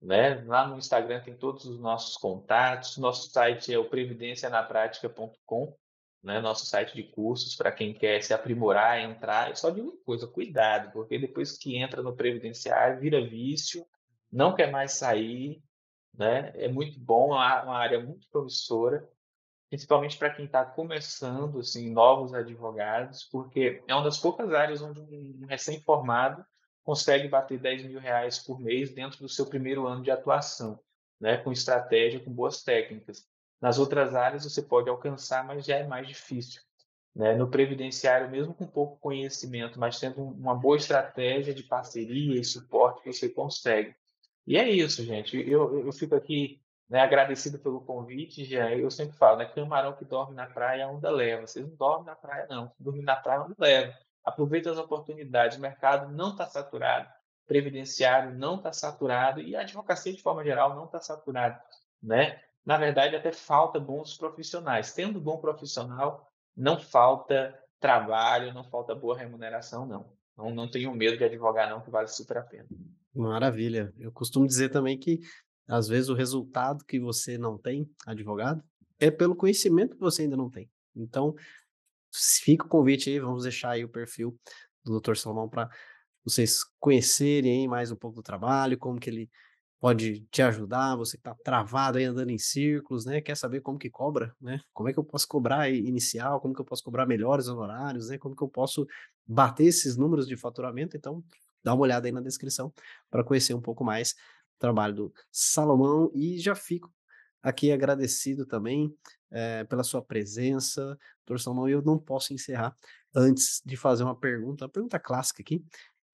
[0.00, 0.42] Né?
[0.46, 2.96] Lá no Instagram tem todos os nossos contatos.
[2.96, 5.76] Nosso site é o previdencianapratica.com,
[6.22, 6.40] né?
[6.40, 9.54] nosso site de cursos para quem quer se aprimorar, entrar.
[9.58, 13.86] Só de uma coisa, cuidado, porque depois que entra no previdenciário, vira vício,
[14.32, 15.62] não quer mais sair,
[16.14, 16.50] né?
[16.54, 19.06] É muito bom, é uma área muito promissora,
[19.68, 25.00] principalmente para quem está começando, assim, novos advogados, porque é uma das poucas áreas onde
[25.00, 26.44] um recém-formado
[26.82, 30.80] consegue bater 10 mil reais por mês dentro do seu primeiro ano de atuação,
[31.20, 31.36] né?
[31.36, 33.26] Com estratégia, com boas técnicas.
[33.60, 36.62] Nas outras áreas você pode alcançar, mas já é mais difícil.
[37.14, 37.34] Né?
[37.34, 43.04] No previdenciário, mesmo com pouco conhecimento, mas tendo uma boa estratégia de parceria e suporte,
[43.04, 43.94] você consegue.
[44.46, 45.36] E é isso, gente.
[45.36, 48.44] Eu, eu fico aqui né, agradecido pelo convite.
[48.44, 51.46] Já eu sempre falo, né, camarão que dorme na praia, a onda leva.
[51.46, 52.72] Vocês não dormem na praia, não.
[52.78, 53.94] Dormir na praia, a onda leva.
[54.24, 55.58] Aproveita as oportunidades.
[55.58, 57.08] O mercado não está saturado.
[57.46, 61.58] Previdenciário não está saturado e a advocacia de forma geral não está saturada,
[62.02, 62.38] né?
[62.64, 64.92] Na verdade, até falta bons profissionais.
[64.92, 70.12] Tendo bom profissional, não falta trabalho, não falta boa remuneração, não.
[70.36, 72.66] Não, não tenho medo de advogar, não, que vale super a pena.
[73.14, 73.92] Maravilha.
[73.98, 75.20] Eu costumo dizer também que,
[75.68, 78.62] às vezes, o resultado que você não tem, advogado,
[78.98, 80.70] é pelo conhecimento que você ainda não tem.
[80.96, 81.34] Então,
[82.12, 84.36] fica o convite aí, vamos deixar aí o perfil
[84.84, 85.14] do Dr.
[85.14, 85.68] Salomão para
[86.24, 89.30] vocês conhecerem mais um pouco do trabalho, como que ele
[89.80, 93.20] pode te ajudar, você que está travado aí andando em círculos, né?
[93.20, 94.60] Quer saber como que cobra, né?
[94.72, 98.18] Como é que eu posso cobrar inicial, como que eu posso cobrar melhores honorários, né?
[98.18, 98.86] Como que eu posso
[99.26, 100.96] bater esses números de faturamento?
[100.96, 101.22] Então,
[101.62, 102.72] dá uma olhada aí na descrição
[103.10, 104.16] para conhecer um pouco mais
[104.58, 106.92] trabalho do Salomão e já fico
[107.42, 108.94] aqui agradecido também
[109.30, 112.76] é, pela sua presença, doutor Salomão, e eu não posso encerrar
[113.14, 115.64] antes de fazer uma pergunta, uma pergunta clássica aqui,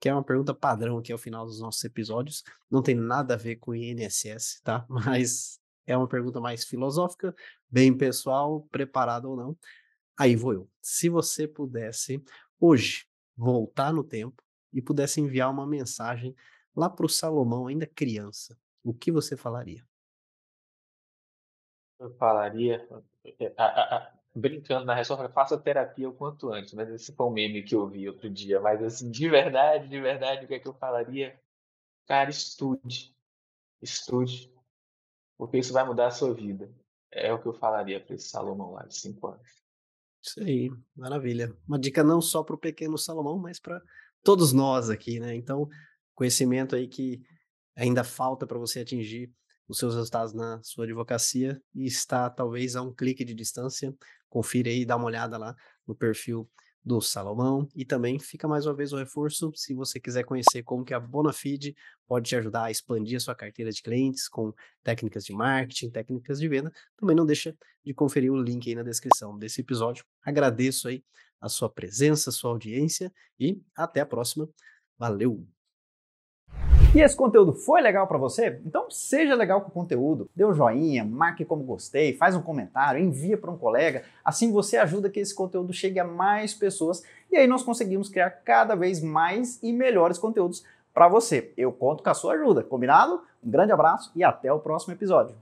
[0.01, 2.43] que é uma pergunta padrão aqui ao final dos nossos episódios.
[2.71, 4.85] Não tem nada a ver com INSS, tá?
[4.89, 7.35] Mas é uma pergunta mais filosófica,
[7.71, 9.57] bem pessoal, preparado ou não.
[10.17, 10.71] Aí vou eu.
[10.81, 12.23] Se você pudesse
[12.61, 14.43] hoje voltar no tempo
[14.73, 16.35] e pudesse enviar uma mensagem
[16.75, 19.85] lá para o Salomão, ainda criança, o que você falaria?
[21.99, 22.87] Eu falaria,
[23.25, 27.27] eh, a, a, a, brincando na resposta, faça terapia o quanto antes, mas esse foi
[27.27, 28.61] um meme que eu vi outro dia.
[28.61, 31.41] Mas assim, de verdade, de verdade, o que é que eu falaria?
[32.07, 33.15] Cara, estude.
[33.81, 34.53] Estude.
[35.39, 36.71] Porque isso vai mudar a sua vida.
[37.11, 39.65] É o que eu falaria para esse Salomão lá de 5 anos.
[40.21, 41.55] Isso aí, maravilha.
[41.69, 43.81] Uma dica não só para o pequeno Salomão, mas para
[44.23, 45.35] todos nós aqui, né?
[45.35, 45.69] Então,
[46.15, 47.21] conhecimento aí que
[47.77, 49.33] ainda falta para você atingir
[49.69, 53.95] os seus resultados na sua advocacia e está talvez a um clique de distância.
[54.29, 55.55] Confira aí, dá uma olhada lá
[55.87, 56.49] no perfil
[56.85, 60.85] do Salomão e também fica mais uma vez o reforço se você quiser conhecer como
[60.85, 61.75] que a Bonafide
[62.07, 64.53] pode te ajudar a expandir a sua carteira de clientes com
[64.83, 68.83] técnicas de marketing, técnicas de venda, também não deixa de conferir o link aí na
[68.83, 70.05] descrição desse episódio.
[70.23, 71.03] Agradeço aí
[71.41, 73.11] a sua presença, a sua audiência
[73.41, 74.47] e até a próxima.
[74.99, 75.54] Valeu!
[76.95, 78.61] E esse conteúdo foi legal para você?
[78.65, 83.03] Então seja legal com o conteúdo, dê um joinha, marque como gostei, faz um comentário,
[83.03, 87.03] envia para um colega, assim você ajuda que esse conteúdo chegue a mais pessoas
[87.33, 91.53] e aí nós conseguimos criar cada vez mais e melhores conteúdos para você.
[91.57, 93.23] Eu conto com a sua ajuda, combinado?
[93.43, 95.35] Um grande abraço e até o próximo episódio.